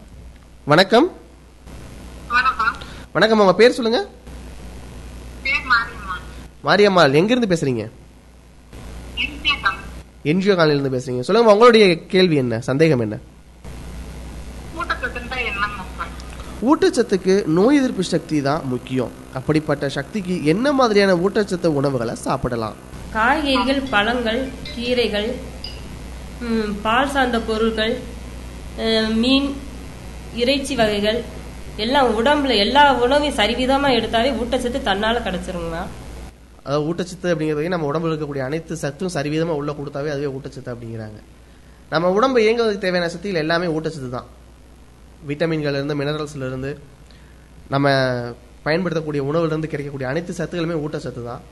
வணக்கம். 0.65 1.11
வணக்கம் 3.13 3.39
உங்க 3.39 3.55
பேர் 3.55 3.79
சொல்லுங்க. 3.81 4.09
மாரியம்மாள் 6.65 7.15
எங்கிருந்து 7.15 7.51
பேசுறீங்க? 7.53 7.85
என்ஜிஓ 10.25 10.55
காலையில 10.55 10.79
இருந்து 10.79 10.97
பேசுறீங்க. 10.97 11.21
சொல்லுங்க 11.21 11.53
உங்களுடைய 11.53 11.85
கேள்வி 12.07 12.37
என்ன? 12.37 12.61
சந்தேகம் 12.61 13.01
என்ன? 13.01 13.17
ஊட்டச்சத்துக்கு 16.63 17.35
நோய் 17.53 17.77
எதிர்ப்பு 17.77 18.03
சக்தி 18.07 18.41
தான் 18.41 18.63
முக்கியம். 18.65 19.13
அப்படிப்பட்ட 19.35 19.89
சக்திக்கு 19.89 20.45
என்ன 20.45 20.73
மாதிரியான 20.73 21.15
ஊட்டச்சத்து 21.23 21.69
உணவுகளை 21.79 22.15
சாப்பிடலாம்? 22.17 22.77
காய்கறிகள் 23.13 23.81
பழங்கள் 23.91 24.41
கீரைகள் 24.69 25.29
பால் 26.83 27.11
சார்ந்த 27.11 27.41
பொருட்கள் 27.41 27.95
அஹ், 28.79 29.11
மீன் 29.17 29.49
இறைச்சி 30.35 30.75
வகைகள் 30.75 31.19
எல்லாம் 31.81 32.09
உடம்புல 32.21 32.57
எல்லா 32.65 32.83
உணவையும் 33.05 33.37
சரிவிதமா 33.39 33.89
எடுத்தாவே 33.99 34.31
ஊட்டச்சத்து 34.41 34.79
தன்னால 34.89 35.21
கிடைச்சிருங்கண்ணா 35.27 35.83
அதாவது 36.65 36.85
ஊட்டச்சத்து 36.89 37.31
அப்படிங்கிறது 37.33 37.73
நம்ம 37.75 37.87
உடம்புல 37.91 38.13
இருக்கக்கூடிய 38.13 38.43
அனைத்து 38.49 38.75
சத்தும் 38.83 39.13
சரிவிதமா 39.15 39.55
உள்ள 39.61 39.71
கொடுத்தாவே 39.79 40.11
அதுவே 40.15 40.29
ஊட்டச்சத்து 40.37 40.73
அப்படிங்கிறாங்க. 40.75 41.19
நம்ம 41.93 42.11
உடம்பு 42.19 42.39
இயங்குவதற்கு 42.45 42.85
தேவையான 42.85 43.09
சக்திகள் 43.15 43.43
எல்லாமே 43.45 43.67
ஊட்டச்சத்து 43.77 44.11
தான். 44.17 44.29
விட்டமின்கள் 45.29 45.79
இருந்து 45.79 45.97
மினரல்ஸ்ல 46.01 46.47
இருந்து 46.51 46.71
நம்ம 47.75 47.89
பயன்படுத்தக்கூடிய 48.67 49.23
உணவுல 49.31 49.53
இருந்து 49.53 49.71
கிடைக்கக்கூடிய 49.73 50.09
அனைத்து 50.13 50.33
சத்துக்களுமே 50.39 50.77
ஊட்டச்சத்து 50.85 51.25
தான். 51.31 51.43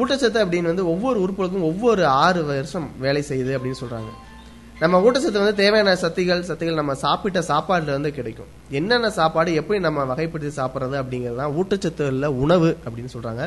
ஊட்டச்சத்து 0.00 0.38
அப்படின்னு 0.44 0.72
வந்து 0.72 0.86
ஒவ்வொரு 0.92 1.18
உறுப்புகளுக்கும் 1.24 1.68
ஒவ்வொரு 1.70 2.06
ஆறு 2.06 2.44
வருஷம் 2.44 2.88
வேலை 3.06 3.22
செய்யுது 3.30 3.56
அப்படின்னு 3.56 3.80
சொல்றாங்க. 3.82 4.10
நம்ம 4.82 4.98
ஊட்டச்சத்து 5.06 5.40
வந்து 5.40 5.56
தேவையான 5.62 5.94
சத்துகள் 6.02 6.46
சத்துகள் 6.50 6.78
நம்ம 6.80 6.92
சாப்பிட்ட 7.02 7.40
சாப்பாடுல 7.48 7.92
இருந்து 7.94 8.10
கிடைக்கும். 8.18 8.50
என்னென்ன 8.78 9.08
சாப்பாடு 9.18 9.50
எப்படி 9.60 9.78
நம்ம 9.86 10.04
வகைப்படுத்தி 10.10 10.52
சாப்பிட்றது 10.60 10.96
அப்படிங்கிறது 11.00 11.38
தான் 11.42 11.54
ஊட்டச்சத்து 11.60 12.04
உணவு 12.44 12.70
அப்படின்னு 12.86 13.12
சொல்றாங்க. 13.16 13.44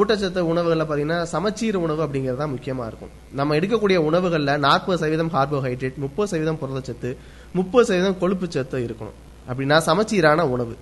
ஊட்டச்சத்து 0.00 0.40
உணவுகளில் 0.52 0.86
பார்த்தீங்கன்னா 0.88 1.18
சமச்சீர் 1.34 1.78
உணவு 1.84 2.00
அப்படிங்கிறது 2.06 2.40
தான் 2.42 2.52
முக்கியமாக 2.54 2.88
இருக்கும். 2.90 3.12
நம்ம 3.38 3.56
எடுக்கக்கூடிய 3.58 3.98
உணவுகளில் 4.08 4.52
நாற்பது 4.66 4.98
சதவீதம் 5.02 5.32
கார்போஹைட்ரேட் 5.36 5.98
முப்பது 6.04 6.30
சதவீதம் 6.32 6.60
புரதச்சத்து 6.62 7.10
முப்பது 7.58 7.86
சதவீதம் 7.88 8.20
கொழுப்பு 8.22 8.48
சத்து 8.56 8.84
இருக்கணும். 8.88 9.18
அப்படின்னா 9.48 9.78
சமச்சீரான 9.88 10.46
உணவு. 10.54 10.76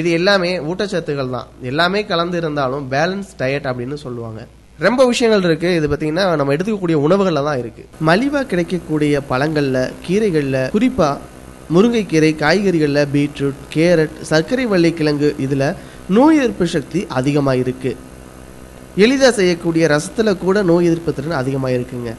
இது 0.00 0.10
எல்லாமே 0.18 0.50
ஊட்டச்சத்துகள் 0.70 1.36
தான். 1.36 1.48
எல்லாமே 1.70 2.02
கலந்து 2.10 2.36
இருந்தாலும் 2.42 2.84
பேலன்ஸ் 2.94 3.32
டயட் 3.42 3.68
அப்படின்னு 3.70 3.98
சொல்லுவாங்க. 4.06 4.42
ரொம்ப 4.80 5.00
விஷயங்கள் 5.10 5.44
இருக்கு. 5.48 5.70
இது 5.78 5.86
பார்த்தீங்கன்னா 5.88 6.24
நம்ம 6.40 6.52
எடுத்துக்கக்கூடிய 6.54 6.96
உணவுகளில் 7.06 7.46
தான் 7.48 7.58
இருக்கு. 7.62 7.82
மலிவாக 8.08 8.44
கிடைக்கக்கூடிய 8.52 9.20
பழங்கள்ல 9.30 9.78
கீரைகள்ல 10.06 10.56
குறிப்பா 10.76 11.10
முருங்கைக்கீரை 11.74 12.30
காய்கறிகளில் 12.42 13.10
பீட்ரூட் 13.14 13.60
கேரட் 13.74 14.16
சர்க்கரை 14.30 14.64
வள்ளி 14.72 14.90
கிழங்கு 14.98 15.28
இதில் 15.44 15.68
நோய் 16.16 16.40
எதிர்ப்பு 16.42 16.66
சக்தி 16.74 17.00
அதிகமாக 17.18 17.62
இருக்குது 17.64 18.00
எளிதாக 19.04 19.32
செய்யக்கூடிய 19.38 19.84
ரசத்தில் 19.94 20.40
கூட 20.44 20.56
நோய் 20.70 20.88
எதிர்ப்பு 20.88 21.12
திறன் 21.18 21.38
அதிகமாக 21.42 21.76
இருக்குங்க. 21.76 22.10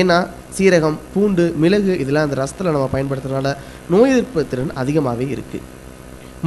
ஏன்னா 0.00 0.18
சீரகம் 0.56 0.98
பூண்டு 1.14 1.44
மிளகு 1.62 1.94
இதெல்லாம் 2.02 2.26
அந்த 2.26 2.36
ரசத்தில் 2.42 2.74
நம்ம 2.74 2.90
பயன்படுத்துறதுனால 2.94 3.54
நோய் 3.94 4.12
எதிர்ப்பு 4.14 4.42
திறன் 4.52 4.74
அதிகமாகவே 4.82 5.26
இருக்குது 5.34 5.66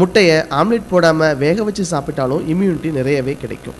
முட்டையை 0.01 0.37
ஆம்லெட் 0.59 0.91
போடாமல் 0.93 1.35
வேக 1.43 1.63
வச்சு 1.63 1.83
சாப்பிட்டாலும் 1.91 2.45
இம்யூனிட்டி 2.53 2.89
நிறையவே 2.99 3.35
கிடைக்கும். 3.43 3.77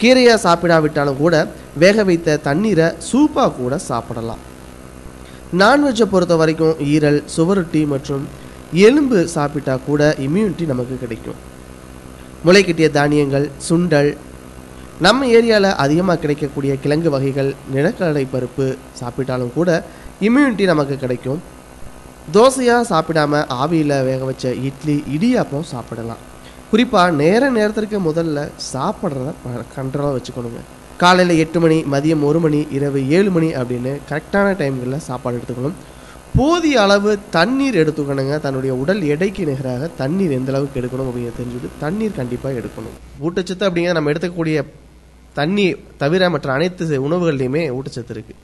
கீரையாக 0.00 0.44
சாப்பிடாவிட்டாலும் 0.46 1.20
கூட 1.22 1.34
வேக 1.82 2.04
வைத்த 2.08 2.38
தண்ணீரை 2.48 2.86
சூப்பாக 3.08 3.54
கூட 3.60 3.74
சாப்பிடலாம். 3.90 4.42
நான்வெஜ்ஜை 5.60 6.06
பொறுத்த 6.12 6.34
வரைக்கும் 6.40 6.78
ஈரல் 6.92 7.20
சுவரொட்டி 7.34 7.82
மற்றும் 7.92 8.24
எலும்பு 8.86 9.18
சாப்பிட்டா 9.34 9.74
கூட 9.88 10.02
இம்யூனிட்டி 10.26 10.64
நமக்கு 10.72 10.96
கிடைக்கும். 11.02 11.38
முளைக்கட்டிய 12.46 12.88
தானியங்கள் 12.98 13.46
சுண்டல் 13.68 14.10
நம்ம 15.06 15.26
ஏரியாவில் 15.38 15.70
அதிகமாக 15.84 16.20
கிடைக்கக்கூடிய 16.22 16.72
கிழங்கு 16.82 17.10
வகைகள் 17.14 17.50
நிலக்கடலை 17.74 18.24
பருப்பு 18.34 18.66
சாப்பிட்டாலும் 19.00 19.54
கூட 19.58 19.70
இம்யூனிட்டி 20.28 20.64
நமக்கு 20.72 20.96
கிடைக்கும். 21.04 21.40
தோசையாக 22.36 22.88
சாப்பிடாம 22.92 23.42
ஆவியில் 23.62 24.02
வேக 24.08 24.20
வச்ச 24.30 24.54
இட்லி 24.68 24.96
இடியாப்பம் 25.16 25.68
சாப்பிடலாம். 25.72 26.22
குறிப்பாக 26.70 27.10
நேர 27.22 27.42
நேரத்திற்கு 27.56 27.98
முதல்ல 28.06 28.38
சாப்பிட்றத 28.72 29.32
கண்ட்ரோலாக 29.76 30.14
வச்சுக்கணுங்க. 30.16 30.60
காலையில் 31.02 31.40
எட்டு 31.42 31.58
மணி 31.64 31.76
மதியம் 31.92 32.24
ஒரு 32.28 32.38
மணி 32.44 32.60
இரவு 32.76 33.00
ஏழு 33.16 33.30
மணி 33.36 33.48
அப்படின்னு 33.60 33.92
கரெக்டான 34.10 34.46
டைம்களில் 34.60 35.04
சாப்பாடு 35.08 35.38
எடுத்துக்கணும். 35.38 35.76
போதிய 36.36 36.80
அளவு 36.84 37.10
தண்ணீர் 37.36 37.80
எடுத்துக்கணுங்க. 37.82 38.34
தன்னுடைய 38.46 38.72
உடல் 38.82 39.02
எடைக்கு 39.12 39.44
நிகராக 39.50 39.90
தண்ணீர் 40.00 40.36
எந்த 40.38 40.50
அளவுக்கு 40.52 40.80
எடுக்கணும் 40.80 41.08
அப்படின்னு 41.10 41.36
தெரிஞ்சுட்டு 41.40 41.70
தண்ணீர் 41.84 42.18
கண்டிப்பாக 42.20 42.58
எடுக்கணும். 42.60 42.96
ஊட்டச்சத்து 43.26 43.66
அப்படிங்கிற 43.68 43.94
நம்ம 43.98 44.10
எடுத்துக்கக்கூடிய 44.12 44.64
தண்ணி 45.40 45.66
தவிர 46.02 46.30
மற்ற 46.34 46.52
அனைத்து 46.56 46.98
உணவுகள்லையுமே 47.08 47.62
ஊட்டச்சத்து 47.78 48.14
இருக்குது 48.16 48.42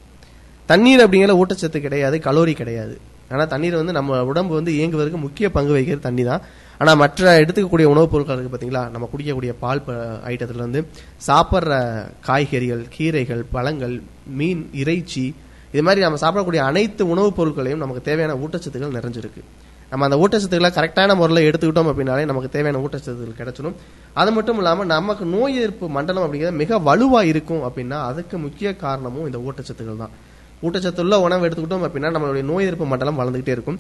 தண்ணீர் 0.71 1.03
அப்படிங்கிற 1.05 1.35
ஊட்டச்சத்து 1.43 1.79
கிடையாது 1.87 2.17
கலோரி 2.27 2.55
கிடையாது. 2.61 2.95
ஆனால் 3.33 3.51
தண்ணீர் 3.53 3.77
வந்து 3.81 3.95
நம்ம 3.99 4.19
உடம்பு 4.31 4.53
வந்து 4.59 4.73
இயங்குவதற்கு 4.79 5.19
முக்கிய 5.27 5.47
பங்கு 5.57 5.73
வகிக்கிற 5.75 6.01
தண்ணி 6.07 6.25
தான். 6.31 6.43
ஆனால் 6.83 6.97
மற்ற 6.97 7.41
எடுத்துக்கக்கூடிய 7.41 7.85
உணவுப் 7.85 8.11
பொருட்கள் 8.11 8.39
இருக்குது 8.39 8.55
பார்த்தீங்களா 8.55 8.91
நம்ம 8.91 9.09
குடிக்கக்கூடிய 9.13 9.55
பால் 9.61 9.83
ப- 9.83 9.93
ஐட்டத்துல 10.27 10.85
சாப்பிட்ற 11.27 11.73
காய்கறிகள் 12.21 12.87
கீரைகள் 12.97 13.45
பழங்கள் 13.53 14.03
மீன் 14.31 14.71
இறைச்சி 14.73 15.25
இது 15.73 15.83
மாதிரி 15.83 16.01
நம்ம 16.01 16.19
சாப்பிடக்கூடிய 16.21 16.57
அனைத்து 16.57 17.09
உணவுப் 17.09 17.37
பொருட்களையும் 17.37 17.81
நமக்கு 17.81 18.03
தேவையான 18.03 18.35
ஊட்டச்சத்துக்கள் 18.35 18.97
நிறைஞ்சிருக்கு. 18.99 19.43
நம்ம 19.91 20.05
அந்த 20.05 20.17
ஊட்டச்சத்துக்களை 20.17 20.71
கரெக்டான 20.71 21.17
முறையில் 21.17 21.51
எடுத்துக்கிட்டோம் 21.51 21.91
அப்படின்னாலே 21.91 22.25
நமக்கு 22.25 22.49
தேவையான 22.49 22.85
ஊட்டச்சத்துக்கள் 22.85 23.39
கிடைச்சிடும் 23.39 23.77
அது 24.13 24.33
மட்டும் 24.33 24.57
இல்லாமல் 24.57 24.87
நமக்கு 24.87 25.25
நோய் 25.27 25.57
எதிர்ப்பு 25.57 25.89
மண்டலம் 25.89 26.23
அப்படிங்கிறது 26.23 26.53
மிக 26.53 26.79
வலுவாக 26.79 27.27
இருக்கும் 27.27 27.63
அப்படின்னா 27.63 28.03
அதுக்கு 28.03 28.39
முக்கிய 28.39 28.77
காரணமும் 28.77 29.27
இந்த 29.27 29.39
ஊட்டச்சத்துக்கள் 29.39 29.97
தான். 29.97 30.15
ஊட்டச்சத்துள்ள 30.63 31.15
உணவு 31.15 31.49
எடுத்துக்கிட்டோம் 31.49 31.87
அப்படின்னா 31.87 32.11
நம்மளுடைய 32.17 32.43
நோய் 32.43 32.65
எதிர்ப்பு 32.65 32.87
மண்டலம் 32.87 33.19
வளர்ந்துகிட்டே 33.19 33.49
இருக்கும். 33.49 33.79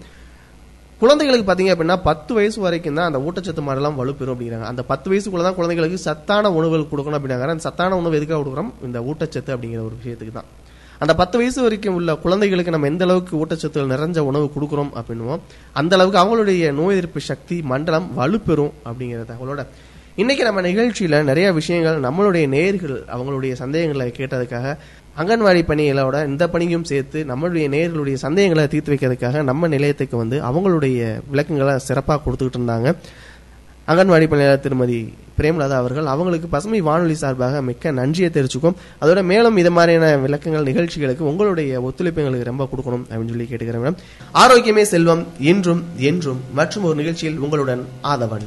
குழந்தைகளுக்கு 1.03 1.47
பார்த்தீங்க 1.47 1.73
அப்படின்னா 1.75 1.95
பத்து 2.09 2.33
வயசு 2.37 2.59
வரைக்கும் 2.65 2.99
தான் 2.99 3.09
அந்த 3.11 3.19
ஊட்டச்சத்து 3.27 3.62
மாதிரிலாம் 3.69 3.97
வலுப்பெறும் 4.01 4.35
அப்படிங்கிறாங்க. 4.35 4.67
அந்த 4.73 4.83
பத்து 4.91 5.07
வயசுக்குள்ள 5.11 5.45
தான் 5.47 5.57
குழந்தைகளுக்கு 5.57 5.99
சத்தான 6.09 6.53
உணவுகள் 6.59 6.91
கொடுக்கணும் 6.91 7.19
அப்படிங்கிறாங்க. 7.19 7.55
அந்த 7.57 7.65
சத்தான 7.69 7.97
உணவு 8.03 8.19
எதுக்காக 8.19 8.38
கொடுக்குறோம்? 8.43 8.71
இந்த 8.88 8.99
ஊட்டச்சத்து 9.11 9.53
அப்படிங்கிற 9.55 9.81
ஒரு 9.88 9.97
விஷயத்துக்கு 10.03 10.35
தான். 10.38 10.51
அந்த 11.05 11.12
பத்து 11.21 11.37
வயசு 11.41 11.59
வரைக்கும் 11.65 11.97
உள்ள 11.99 12.15
குழந்தைகளுக்கு 12.25 12.75
நம்ம 12.75 12.91
எந்த 12.93 13.05
அளவுக்கு 13.09 13.35
ஊட்டச்சத்துகள் 13.43 13.93
நிறைஞ்ச 13.95 14.19
உணவு 14.31 14.47
கொடுக்குறோம் 14.57 14.93
அப்படின்னுமோ 15.01 15.37
அந்த 15.81 15.93
அளவுக்கு 15.97 16.21
அவங்களுடைய 16.23 16.71
நோய் 16.81 16.95
எதிர்ப்பு 16.97 17.23
சக்தி 17.31 17.57
மண்டலம் 17.73 18.07
வலுப்பெறும் 18.19 18.75
அப்படிங்கிற 18.88 19.25
தகவலோட. 19.33 19.62
இன்னைக்கு 20.23 20.43
நம்ம 20.47 20.62
நிகழ்ச்சியில 20.69 21.19
நிறைய 21.29 21.49
விஷயங்கள் 21.59 21.99
நம்மளுடைய 22.07 22.47
நேர்கள் 22.55 22.97
அவங்களுடைய 23.15 23.53
சந்தேகங்களை 23.61 24.09
கேட்டதுக்காக 24.19 24.75
அங்கன்வாடி 25.20 25.62
பணிகளோட 25.70 26.27
இந்த 26.27 26.48
பணியும் 26.48 26.85
சேர்த்து 26.85 27.25
நம்மளுடைய 27.31 27.66
நேர்களுடைய 27.75 28.14
சந்தேகங்களை 28.14 28.68
தீர்த்து 28.68 28.92
வைக்கிறதுக்காக 28.92 29.42
நம்ம 29.42 29.68
நிலையத்துக்கு 29.68 30.16
வந்து 30.16 30.42
அவங்களுடைய 30.48 31.20
விளக்கங்களை 31.31 31.79
சிறப்பாக 31.79 32.20
கொடுத்துக்கிட்டு 32.25 32.61
இருந்தாங்க. 32.61 32.94
அங்கன்வாடி 33.88 34.27
பணியாளர் 34.29 34.61
திருமதி 34.61 35.14
பிரேமலதா 35.38 35.77
அவர்கள் 35.83 36.07
அவங்களுக்கு 36.07 36.48
பசுமை 36.48 36.81
வானொலி 36.81 37.14
சார்பாக 37.14 37.62
மிக்க 37.62 37.90
நன்றியை 37.90 38.31
தெரிவிச்சுக்கும். 38.31 38.75
அதோட 39.01 39.25
மேலும் 39.25 39.57
இது 39.57 39.70
மாதிரியான 39.70 40.16
விளக்கங்கள் 40.16 40.62
நிகழ்ச்சிகளுக்கு 40.62 41.25
உங்களுடைய 41.25 41.81
ஒத்துழைப்பு 41.83 42.22
எங்களுக்கு 42.22 42.51
ரொம்ப 42.51 42.68
கொடுக்கணும் 42.72 43.05
அப்படின்னு 43.11 43.29
சொல்லி 43.29 43.48
கேட்டுக்கிறேன் 43.51 43.85
மேடம். 43.85 43.98
ஆரோக்கியமே 44.35 44.83
செல்வம் 44.83 45.27
என்றும் 45.38 45.85
என்றும் 45.96 46.40
மற்றும் 46.53 46.85
ஒரு 46.85 46.94
நிகழ்ச்சியில் 46.94 47.38
உங்களுடன் 47.38 47.85
ஆதவன். 48.03 48.40